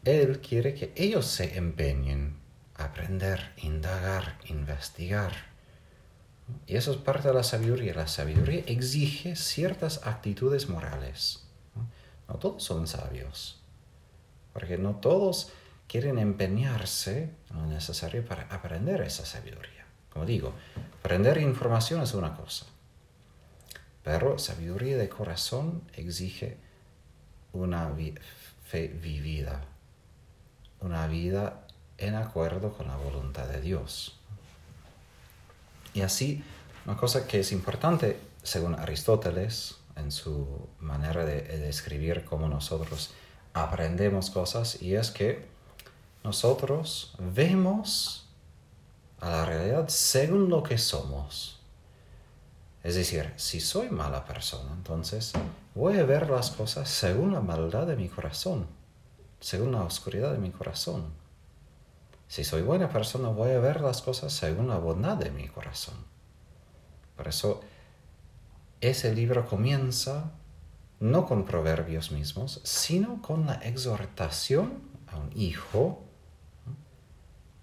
Él 0.04 0.40
quiere 0.40 0.74
que 0.74 0.92
ellos 0.96 1.26
se 1.26 1.56
empeñen 1.56 2.38
a 2.76 2.84
aprender, 2.84 3.52
indagar, 3.58 4.38
investigar 4.46 5.49
y 6.66 6.76
eso 6.76 6.92
es 6.92 6.98
parte 6.98 7.28
de 7.28 7.34
la 7.34 7.42
sabiduría. 7.42 7.94
La 7.94 8.06
sabiduría 8.08 8.62
exige 8.66 9.36
ciertas 9.36 10.06
actitudes 10.06 10.68
morales. 10.68 11.44
No, 12.28 12.36
todos 12.36 12.62
son 12.62 12.86
sabios, 12.86 13.60
porque 14.52 14.78
no 14.78 14.96
todos 14.96 15.52
quieren 15.88 16.18
empeñarse 16.18 17.34
en 17.50 17.56
lo 17.56 17.66
necesario 17.66 18.24
para 18.24 18.42
aprender 18.44 19.00
esa 19.00 19.26
sabiduría. 19.26 19.84
Como 20.12 20.24
digo, 20.24 20.52
aprender 21.00 21.38
información 21.38 22.02
es 22.02 22.14
una 22.14 22.36
cosa, 22.36 22.66
pero 24.04 24.38
sabiduría 24.38 24.96
de 24.96 25.08
corazón 25.08 25.82
exige 25.94 26.58
una 27.52 27.92
fe 28.62 28.88
vivida, 28.88 29.64
una 30.80 31.08
vida 31.08 31.66
en 31.98 32.14
acuerdo 32.14 32.72
con 32.72 32.86
la 32.86 32.96
voluntad 32.96 33.46
de 33.48 33.60
Dios. 33.60 34.19
Y 35.94 36.02
así, 36.02 36.44
una 36.86 36.96
cosa 36.96 37.26
que 37.26 37.40
es 37.40 37.52
importante, 37.52 38.18
según 38.42 38.74
Aristóteles, 38.74 39.76
en 39.96 40.10
su 40.12 40.68
manera 40.78 41.24
de, 41.24 41.42
describir 41.58 42.24
cómo 42.24 42.48
nosotros 42.48 43.10
aprendemos 43.52 44.30
cosas, 44.30 44.80
y 44.80 44.94
es 44.94 45.10
que 45.10 45.46
nosotros 46.22 47.14
vemos 47.18 48.28
a 49.20 49.30
la 49.30 49.44
realidad 49.44 49.88
según 49.88 50.48
lo 50.48 50.62
que 50.62 50.78
somos. 50.78 51.58
Es 52.82 52.94
decir, 52.94 53.32
si 53.36 53.60
soy 53.60 53.90
mala 53.90 54.24
persona, 54.24 54.72
entonces 54.72 55.32
voy 55.74 55.98
a 55.98 56.04
ver 56.04 56.30
las 56.30 56.50
cosas 56.50 56.88
según 56.88 57.32
la 57.32 57.40
maldad 57.40 57.86
de 57.86 57.96
mi 57.96 58.08
corazón, 58.08 58.66
según 59.38 59.72
la 59.72 59.82
oscuridad 59.82 60.32
de 60.32 60.38
mi 60.38 60.50
corazón. 60.50 61.19
Si 62.30 62.44
soy 62.44 62.62
buena 62.62 62.88
persona, 62.88 63.28
voy 63.28 63.50
a 63.50 63.58
ver 63.58 63.80
las 63.80 64.02
cosas 64.02 64.32
según 64.32 64.68
la 64.68 64.78
bondad 64.78 65.16
de 65.16 65.32
mi 65.32 65.48
corazón. 65.48 65.96
Por 67.16 67.26
eso, 67.26 67.60
ese 68.80 69.12
libro 69.12 69.48
comienza 69.48 70.30
no 71.00 71.26
con 71.26 71.44
proverbios 71.44 72.12
mismos, 72.12 72.60
sino 72.62 73.20
con 73.20 73.46
la 73.46 73.54
exhortación 73.54 74.80
a 75.08 75.16
un 75.16 75.32
hijo 75.34 76.04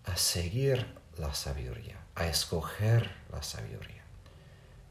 a 0.04 0.18
seguir 0.18 0.86
la 1.18 1.34
sabiduría, 1.34 2.04
a 2.16 2.28
escoger 2.28 3.10
la 3.32 3.44
sabiduría. 3.44 4.04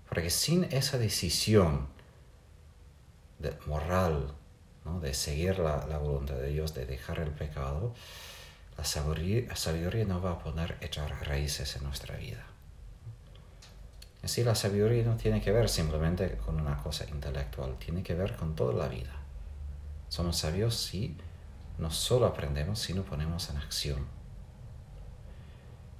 Porque 0.08 0.30
sin 0.30 0.64
esa 0.64 0.96
decisión 0.96 1.86
de 3.38 3.54
moral, 3.66 4.32
de 5.02 5.12
seguir 5.12 5.58
la, 5.58 5.86
la 5.86 5.98
voluntad 5.98 6.36
de 6.36 6.48
Dios, 6.48 6.72
de 6.72 6.86
dejar 6.86 7.18
el 7.18 7.32
pecado, 7.32 7.92
la 8.76 8.84
sabiduría, 8.84 10.04
no 10.04 10.20
va 10.20 10.32
a 10.32 10.38
poner 10.38 10.76
echar 10.80 11.10
raíces 11.26 11.76
en 11.76 11.84
nuestra 11.84 12.16
vida. 12.16 12.44
Así 14.22 14.44
la 14.44 14.54
sabiduría 14.54 15.04
no 15.04 15.16
tiene 15.16 15.40
que 15.40 15.52
ver 15.52 15.68
simplemente 15.68 16.36
con 16.38 16.60
una 16.60 16.76
cosa 16.82 17.08
intelectual, 17.08 17.76
tiene 17.78 18.02
que 18.02 18.14
ver 18.14 18.36
con 18.36 18.54
toda 18.54 18.74
la 18.74 18.88
vida. 18.88 19.12
Somos 20.08 20.36
sabios 20.38 20.74
si 20.74 21.16
no 21.78 21.90
solo 21.90 22.26
aprendemos, 22.26 22.78
sino 22.78 23.02
ponemos 23.02 23.48
en 23.50 23.58
acción. 23.58 24.06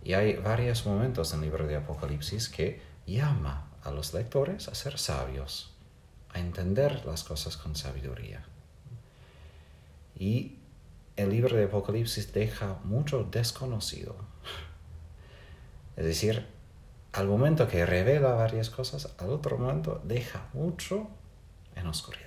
Y 0.03 0.15
hay 0.15 0.37
varios 0.37 0.87
momentos 0.87 1.33
en 1.33 1.41
el 1.41 1.47
libro 1.47 1.67
de 1.67 1.77
Apocalipsis 1.77 2.49
que 2.49 2.81
llama 3.07 3.71
a 3.83 3.91
los 3.91 4.13
lectores 4.15 4.69
a 4.69 4.75
ser 4.75 4.99
sabios, 4.99 5.73
a 6.33 6.39
entender 6.39 7.05
las 7.07 7.25
cosas 7.25 7.57
con 7.57 7.75
sabiduría. 7.75 8.45
Y 10.19 10.59
el 11.17 11.31
libro 11.31 11.57
de 11.57 11.65
Apocalipsis 11.65 12.33
deja 12.33 12.79
mucho 12.85 13.25
desconocido. 13.25 14.17
Es 15.97 16.05
decir, 16.05 16.47
al 17.13 17.27
momento 17.27 17.67
que 17.69 17.87
revela 17.87 18.35
varias 18.35 18.69
cosas, 18.69 19.15
al 19.19 19.31
otro 19.31 19.57
momento 19.57 20.03
deja 20.05 20.49
mucho 20.53 21.09
en 21.75 21.87
oscuridad. 21.87 22.27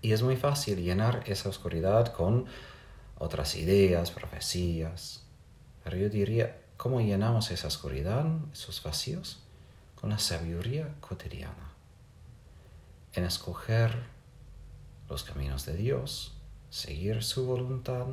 Y 0.00 0.12
es 0.12 0.22
muy 0.22 0.36
fácil 0.36 0.82
llenar 0.82 1.22
esa 1.26 1.50
oscuridad 1.50 2.12
con 2.14 2.46
otras 3.18 3.56
ideas, 3.56 4.10
profecías. 4.10 5.24
Pero 5.84 5.98
yo 5.98 6.08
diría, 6.08 6.62
¿cómo 6.78 7.00
llenamos 7.00 7.50
esa 7.50 7.68
oscuridad, 7.68 8.24
esos 8.52 8.82
vacíos? 8.82 9.42
Con 9.94 10.10
la 10.10 10.18
sabiduría 10.18 10.94
cotidiana. 11.00 11.72
En 13.12 13.24
escoger 13.24 14.04
los 15.08 15.24
caminos 15.24 15.66
de 15.66 15.76
Dios 15.76 16.35
seguir 16.70 17.22
su 17.22 17.46
voluntad 17.46 18.06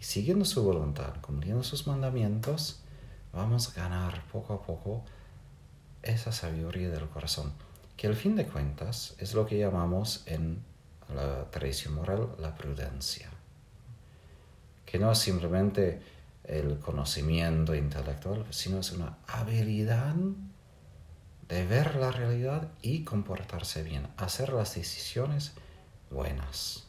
y 0.00 0.04
siguiendo 0.04 0.44
su 0.44 0.62
voluntad, 0.62 1.14
cumpliendo 1.20 1.62
sus 1.62 1.86
mandamientos, 1.86 2.80
vamos 3.32 3.70
a 3.70 3.80
ganar 3.80 4.24
poco 4.32 4.54
a 4.54 4.62
poco 4.62 5.04
esa 6.02 6.32
sabiduría 6.32 6.90
del 6.90 7.08
corazón, 7.08 7.52
que 7.96 8.06
al 8.06 8.14
fin 8.14 8.36
de 8.36 8.46
cuentas 8.46 9.14
es 9.18 9.34
lo 9.34 9.46
que 9.46 9.58
llamamos 9.58 10.22
en 10.26 10.62
la 11.14 11.50
tradición 11.50 11.94
moral 11.94 12.28
la 12.38 12.54
prudencia. 12.54 13.30
que 14.84 14.98
no 15.00 15.10
es 15.10 15.18
simplemente 15.18 16.00
el 16.44 16.78
conocimiento 16.78 17.74
intelectual, 17.74 18.46
sino 18.50 18.78
es 18.78 18.92
una 18.92 19.18
habilidad 19.26 20.14
de 21.48 21.66
ver 21.66 21.96
la 21.96 22.12
realidad 22.12 22.68
y 22.82 23.02
comportarse 23.04 23.82
bien, 23.82 24.08
hacer 24.16 24.52
las 24.52 24.74
decisiones 24.76 25.52
buenas. 26.10 26.85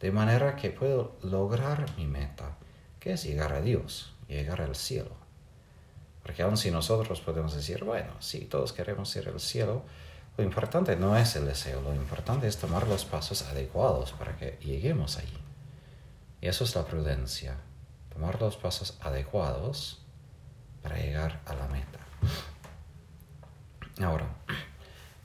De 0.00 0.12
manera 0.12 0.54
que 0.56 0.70
puedo 0.70 1.16
lograr 1.22 1.86
mi 1.96 2.06
meta, 2.06 2.56
que 3.00 3.12
es 3.12 3.24
llegar 3.24 3.52
a 3.52 3.60
Dios, 3.60 4.14
llegar 4.28 4.60
al 4.60 4.76
cielo. 4.76 5.10
Porque 6.22 6.42
aun 6.42 6.56
si 6.56 6.70
nosotros 6.70 7.20
podemos 7.20 7.54
decir, 7.54 7.84
bueno, 7.84 8.12
sí, 8.20 8.40
todos 8.44 8.72
queremos 8.72 9.14
ir 9.16 9.28
al 9.28 9.40
cielo, 9.40 9.82
lo 10.36 10.44
importante 10.44 10.94
no 10.94 11.16
es 11.16 11.34
el 11.34 11.46
deseo, 11.46 11.82
lo 11.82 11.94
importante 11.94 12.46
es 12.46 12.58
tomar 12.58 12.86
los 12.86 13.04
pasos 13.04 13.42
adecuados 13.42 14.12
para 14.12 14.36
que 14.36 14.58
lleguemos 14.60 15.18
allí. 15.18 15.38
Y 16.40 16.46
eso 16.46 16.62
es 16.62 16.76
la 16.76 16.84
prudencia, 16.84 17.56
tomar 18.12 18.40
los 18.40 18.56
pasos 18.56 18.96
adecuados 19.00 20.02
para 20.82 20.96
llegar 20.96 21.40
a 21.46 21.54
la 21.54 21.66
meta. 21.66 21.98
Ahora, 24.00 24.28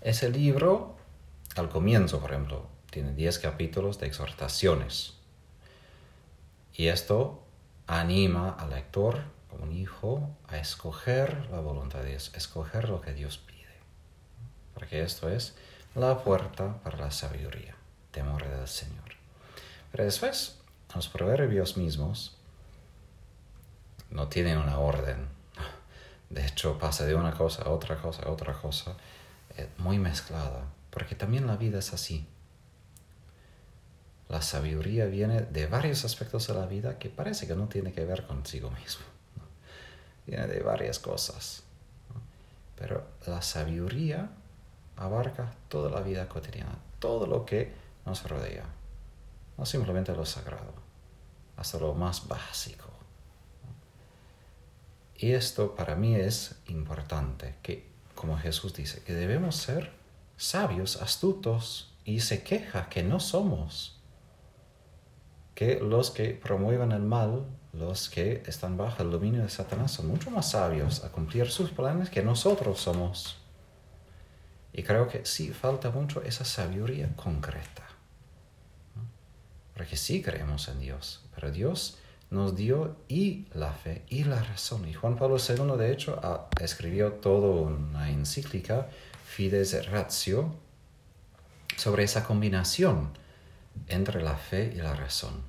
ese 0.02 0.30
libro, 0.30 0.96
al 1.56 1.70
comienzo, 1.70 2.20
por 2.20 2.32
ejemplo, 2.32 2.73
tiene 2.94 3.12
10 3.14 3.40
capítulos 3.40 4.00
de 4.00 4.06
exhortaciones. 4.06 5.16
Y 6.76 6.88
esto 6.88 7.44
anima 7.88 8.52
al 8.52 8.70
lector, 8.70 9.24
como 9.50 9.64
un 9.64 9.74
hijo, 9.74 10.30
a 10.48 10.60
escoger 10.60 11.50
la 11.50 11.60
voluntad 11.60 12.04
de 12.04 12.12
Dios, 12.12 12.32
escoger 12.36 12.90
lo 12.90 13.02
que 13.02 13.14
Dios 13.14 13.40
pide. 13.40 13.80
Porque 14.76 15.02
esto 15.02 15.28
es 15.28 15.56
la 15.96 16.24
puerta 16.24 16.84
para 16.84 17.00
la 17.00 17.10
sabiduría, 17.10 17.76
temor 18.12 18.48
del 18.48 18.68
Señor. 18.68 19.10
Pero 19.92 20.04
después, 20.04 20.60
los 20.94 21.08
proverbios 21.08 21.78
mismos 21.78 22.38
no 24.12 24.28
tienen 24.28 24.60
una 24.60 24.78
orden. 24.78 25.30
De 26.30 26.46
hecho, 26.46 26.78
pasa 26.78 27.06
de 27.06 27.16
una 27.16 27.34
cosa 27.34 27.64
a 27.64 27.70
otra 27.70 28.00
cosa 28.00 28.22
a 28.24 28.30
otra 28.30 28.54
cosa, 28.54 28.96
eh, 29.58 29.68
muy 29.80 29.98
mezclada, 29.98 30.66
porque 30.92 31.16
también 31.16 31.48
la 31.48 31.58
vida 31.58 31.80
es 31.80 31.92
así. 31.94 32.28
La 34.30 34.42
sabiduría 34.42 35.06
viene 35.06 35.42
de 35.42 35.68
varios 35.68 36.06
aspectos 36.06 36.48
de 36.48 36.54
la 36.54 36.66
vida 36.66 36.98
que 36.98 37.10
parece 37.10 37.48
que 37.48 37.56
no 37.56 37.68
tiene 37.68 37.92
que 37.92 38.06
ver 38.06 38.26
consigo 38.26 38.72
mismo. 38.72 39.06
Viene 40.26 40.48
de 40.48 40.62
varias 40.62 41.00
cosas. 41.00 41.64
Pero 42.78 43.06
la 43.28 43.42
sabiduría 43.42 44.30
abarca 44.98 45.54
toda 45.68 45.90
la 45.90 46.02
vida 46.02 46.28
cotidiana, 46.28 46.78
todo 47.00 47.28
lo 47.28 47.46
que 47.46 47.74
nos 48.06 48.28
rodea. 48.28 48.66
No 49.58 49.66
simplemente 49.66 50.14
lo 50.14 50.26
sagrado, 50.26 50.74
hasta 51.58 51.78
lo 51.80 51.94
más 51.94 52.28
básico. 52.28 52.90
Y 55.16 55.32
esto 55.32 55.76
para 55.76 55.96
mí 55.96 56.16
es 56.16 56.56
importante, 56.68 57.56
que 57.62 57.88
como 58.16 58.38
Jesús 58.38 58.74
dice, 58.74 59.04
que 59.04 59.14
debemos 59.14 59.56
ser 59.56 59.92
sabios, 60.38 61.02
astutos, 61.02 61.94
y 62.06 62.20
se 62.20 62.44
queja 62.44 62.90
que 62.90 63.04
no 63.04 63.20
somos 63.20 63.93
que 65.56 65.80
los 65.80 66.12
que 66.12 66.30
promueven 66.30 66.92
el 66.92 67.02
mal, 67.02 67.46
los 67.74 68.10
que 68.10 68.44
están 68.46 68.78
bajo 68.78 69.04
el 69.04 69.12
dominio 69.12 69.42
de 69.42 69.50
Satanás, 69.50 69.92
son 69.92 70.08
mucho 70.08 70.32
más 70.32 70.52
sabios 70.52 71.04
a 71.04 71.10
cumplir 71.10 71.50
sus 71.50 71.72
planes 71.72 72.10
que 72.10 72.24
nosotros 72.24 72.80
somos. 72.80 73.38
Y 74.74 74.84
creo 74.84 75.08
que 75.08 75.26
sí 75.26 75.50
falta 75.50 75.92
mucho 75.92 76.24
esa 76.24 76.46
sabiduría 76.46 77.16
concreta. 77.16 77.84
Porque 79.76 79.98
sí 79.98 80.22
creemos 80.22 80.68
en 80.68 80.80
Dios, 80.80 81.24
pero 81.36 81.52
Dios 81.52 81.98
nos 82.30 82.56
dio 82.56 82.96
y 83.08 83.46
la 83.54 83.72
fe 83.72 84.04
y 84.10 84.24
la 84.24 84.42
razón. 84.42 84.88
Y 84.88 84.94
Juan 84.94 85.16
Pablo 85.16 85.38
II, 85.38 85.78
de 85.78 85.92
hecho, 85.92 86.20
escribió 86.60 87.14
toda 87.14 87.62
una 87.62 88.10
encíclica, 88.10 88.90
Fides 89.26 89.90
Ratio, 89.90 90.56
sobre 91.78 92.04
esa 92.04 92.24
combinación 92.24 93.12
entre 93.88 94.22
la 94.22 94.36
fe 94.36 94.72
y 94.74 94.78
la 94.78 94.96
razón. 94.96 95.44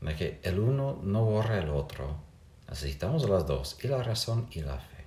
De 0.00 0.16
que 0.16 0.40
el 0.42 0.58
uno 0.58 1.00
no 1.02 1.24
borra 1.24 1.58
el 1.58 1.70
otro. 1.70 2.16
Necesitamos 2.68 3.28
las 3.28 3.46
dos, 3.46 3.78
y 3.82 3.88
la 3.88 4.02
razón 4.02 4.48
y 4.50 4.60
la 4.60 4.78
fe. 4.78 5.04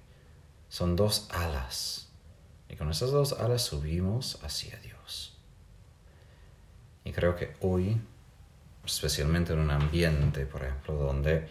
Son 0.70 0.96
dos 0.96 1.28
alas. 1.32 2.10
Y 2.70 2.76
con 2.76 2.90
esas 2.90 3.12
dos 3.12 3.34
alas 3.34 3.62
subimos 3.62 4.40
hacia 4.44 4.78
Dios. 4.80 5.38
Y 7.04 7.12
creo 7.12 7.36
que 7.36 7.56
hoy, 7.62 8.02
especialmente 8.84 9.54
en 9.54 9.60
un 9.60 9.72
ambiente, 9.72 10.46
por 10.46 10.64
ejemplo, 10.64 10.96
donde 10.96 11.48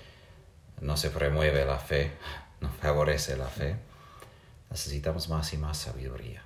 no 0.81 0.97
se 0.97 1.11
promueve 1.11 1.65
la 1.65 1.79
fe, 1.79 2.13
no 2.61 2.71
favorece 2.71 3.37
la 3.37 3.47
fe, 3.47 3.77
necesitamos 4.71 5.29
más 5.29 5.53
y 5.53 5.59
más 5.59 5.79
sabiduría. 5.79 6.43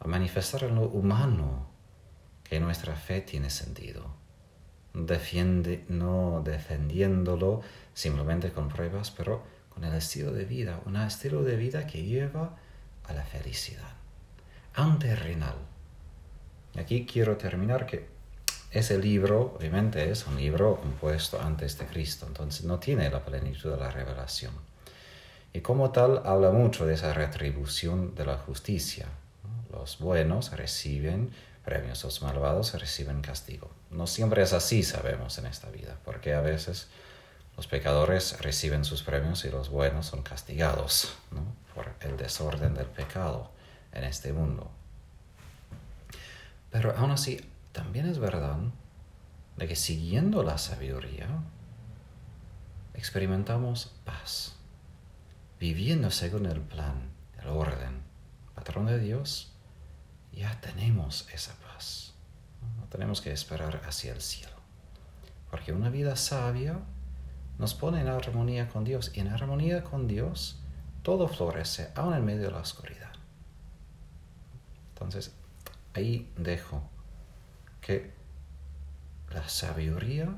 A 0.00 0.06
manifestar 0.06 0.64
en 0.64 0.76
lo 0.76 0.82
humano 0.82 1.73
que 2.44 2.60
nuestra 2.60 2.94
fe 2.94 3.20
tiene 3.20 3.50
sentido. 3.50 4.06
Defiende, 4.92 5.84
no 5.88 6.42
defendiéndolo 6.44 7.62
simplemente 7.94 8.52
con 8.52 8.68
pruebas, 8.68 9.10
pero 9.10 9.42
con 9.70 9.84
el 9.84 9.94
estilo 9.94 10.32
de 10.32 10.44
vida, 10.44 10.80
un 10.86 10.96
estilo 10.96 11.42
de 11.42 11.56
vida 11.56 11.86
que 11.86 12.04
lleva 12.04 12.56
a 13.04 13.12
la 13.12 13.24
felicidad, 13.24 13.92
renal. 14.74 15.56
Aquí 16.76 17.06
quiero 17.06 17.36
terminar 17.36 17.86
que 17.86 18.06
ese 18.70 18.98
libro, 18.98 19.54
obviamente, 19.56 20.10
es 20.10 20.26
un 20.26 20.36
libro 20.36 20.76
compuesto 20.76 21.40
antes 21.40 21.78
de 21.78 21.86
Cristo, 21.86 22.26
entonces 22.26 22.64
no 22.64 22.78
tiene 22.78 23.08
la 23.08 23.24
plenitud 23.24 23.70
de 23.70 23.76
la 23.76 23.90
revelación. 23.90 24.52
Y 25.52 25.60
como 25.60 25.92
tal, 25.92 26.22
habla 26.24 26.50
mucho 26.50 26.84
de 26.84 26.94
esa 26.94 27.14
retribución 27.14 28.16
de 28.16 28.26
la 28.26 28.36
justicia. 28.36 29.06
Los 29.72 30.00
buenos 30.00 30.50
reciben 30.50 31.30
premios, 31.64 32.04
los 32.04 32.22
malvados 32.22 32.74
reciben 32.74 33.22
castigo. 33.22 33.70
No 33.90 34.06
siempre 34.06 34.42
es 34.42 34.52
así, 34.52 34.82
sabemos, 34.82 35.38
en 35.38 35.46
esta 35.46 35.70
vida, 35.70 35.98
porque 36.04 36.34
a 36.34 36.40
veces 36.40 36.88
los 37.56 37.66
pecadores 37.66 38.40
reciben 38.40 38.84
sus 38.84 39.02
premios 39.02 39.44
y 39.44 39.50
los 39.50 39.70
buenos 39.70 40.06
son 40.06 40.22
castigados 40.22 41.14
por 41.74 41.92
el 42.00 42.16
desorden 42.16 42.74
del 42.74 42.86
pecado 42.86 43.50
en 43.92 44.04
este 44.04 44.32
mundo. 44.32 44.70
Pero 46.70 46.94
aún 46.96 47.12
así, 47.12 47.40
también 47.72 48.06
es 48.06 48.18
verdad 48.18 48.58
de 49.56 49.68
que 49.68 49.76
siguiendo 49.76 50.42
la 50.42 50.58
sabiduría, 50.58 51.28
experimentamos 52.94 53.94
paz, 54.04 54.56
viviendo 55.60 56.10
según 56.10 56.46
el 56.46 56.60
plan, 56.60 57.10
el 57.40 57.48
orden, 57.48 58.02
patrón 58.54 58.86
de 58.86 58.98
Dios, 58.98 59.53
ya 60.34 60.60
tenemos 60.60 61.28
esa 61.32 61.54
paz. 61.54 62.14
No 62.78 62.86
tenemos 62.86 63.20
que 63.20 63.32
esperar 63.32 63.82
hacia 63.86 64.12
el 64.12 64.20
cielo. 64.20 64.54
Porque 65.50 65.72
una 65.72 65.90
vida 65.90 66.16
sabia 66.16 66.80
nos 67.58 67.74
pone 67.74 68.00
en 68.00 68.08
armonía 68.08 68.68
con 68.68 68.84
Dios. 68.84 69.12
Y 69.14 69.20
en 69.20 69.28
armonía 69.28 69.84
con 69.84 70.08
Dios 70.08 70.60
todo 71.02 71.28
florece, 71.28 71.90
aún 71.94 72.14
en 72.14 72.24
medio 72.24 72.42
de 72.42 72.50
la 72.50 72.58
oscuridad. 72.58 73.12
Entonces, 74.90 75.34
ahí 75.92 76.32
dejo 76.36 76.88
que 77.80 78.12
la 79.30 79.48
sabiduría 79.48 80.36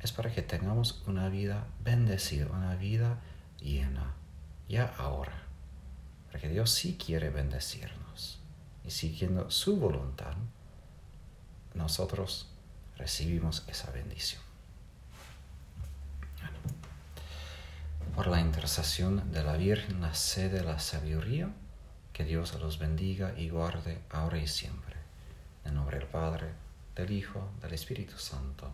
es 0.00 0.12
para 0.12 0.32
que 0.32 0.42
tengamos 0.42 1.04
una 1.06 1.28
vida 1.28 1.66
bendecida, 1.84 2.46
una 2.46 2.74
vida 2.74 3.20
llena, 3.60 4.14
ya 4.68 4.92
ahora. 4.98 5.42
Porque 6.30 6.48
Dios 6.48 6.70
sí 6.70 6.98
quiere 6.98 7.30
bendecirnos 7.30 8.05
y 8.86 8.90
siguiendo 8.90 9.50
su 9.50 9.76
voluntad, 9.76 10.34
nosotros 11.74 12.48
recibimos 12.96 13.64
esa 13.68 13.90
bendición. 13.90 14.46
por 18.16 18.28
la 18.28 18.40
intercesión 18.40 19.30
de 19.30 19.44
la 19.44 19.58
Virgen, 19.58 20.00
la 20.00 20.14
sede 20.14 20.60
de 20.60 20.64
la 20.64 20.78
sabiduría, 20.78 21.50
que 22.14 22.24
Dios 22.24 22.58
los 22.58 22.78
bendiga 22.78 23.34
y 23.36 23.50
guarde 23.50 24.00
ahora 24.10 24.38
y 24.38 24.46
siempre. 24.46 24.96
En 25.66 25.74
nombre 25.74 25.98
del 25.98 26.08
Padre, 26.08 26.46
del 26.94 27.10
Hijo, 27.10 27.50
del 27.60 27.74
Espíritu 27.74 28.16
Santo. 28.16 28.72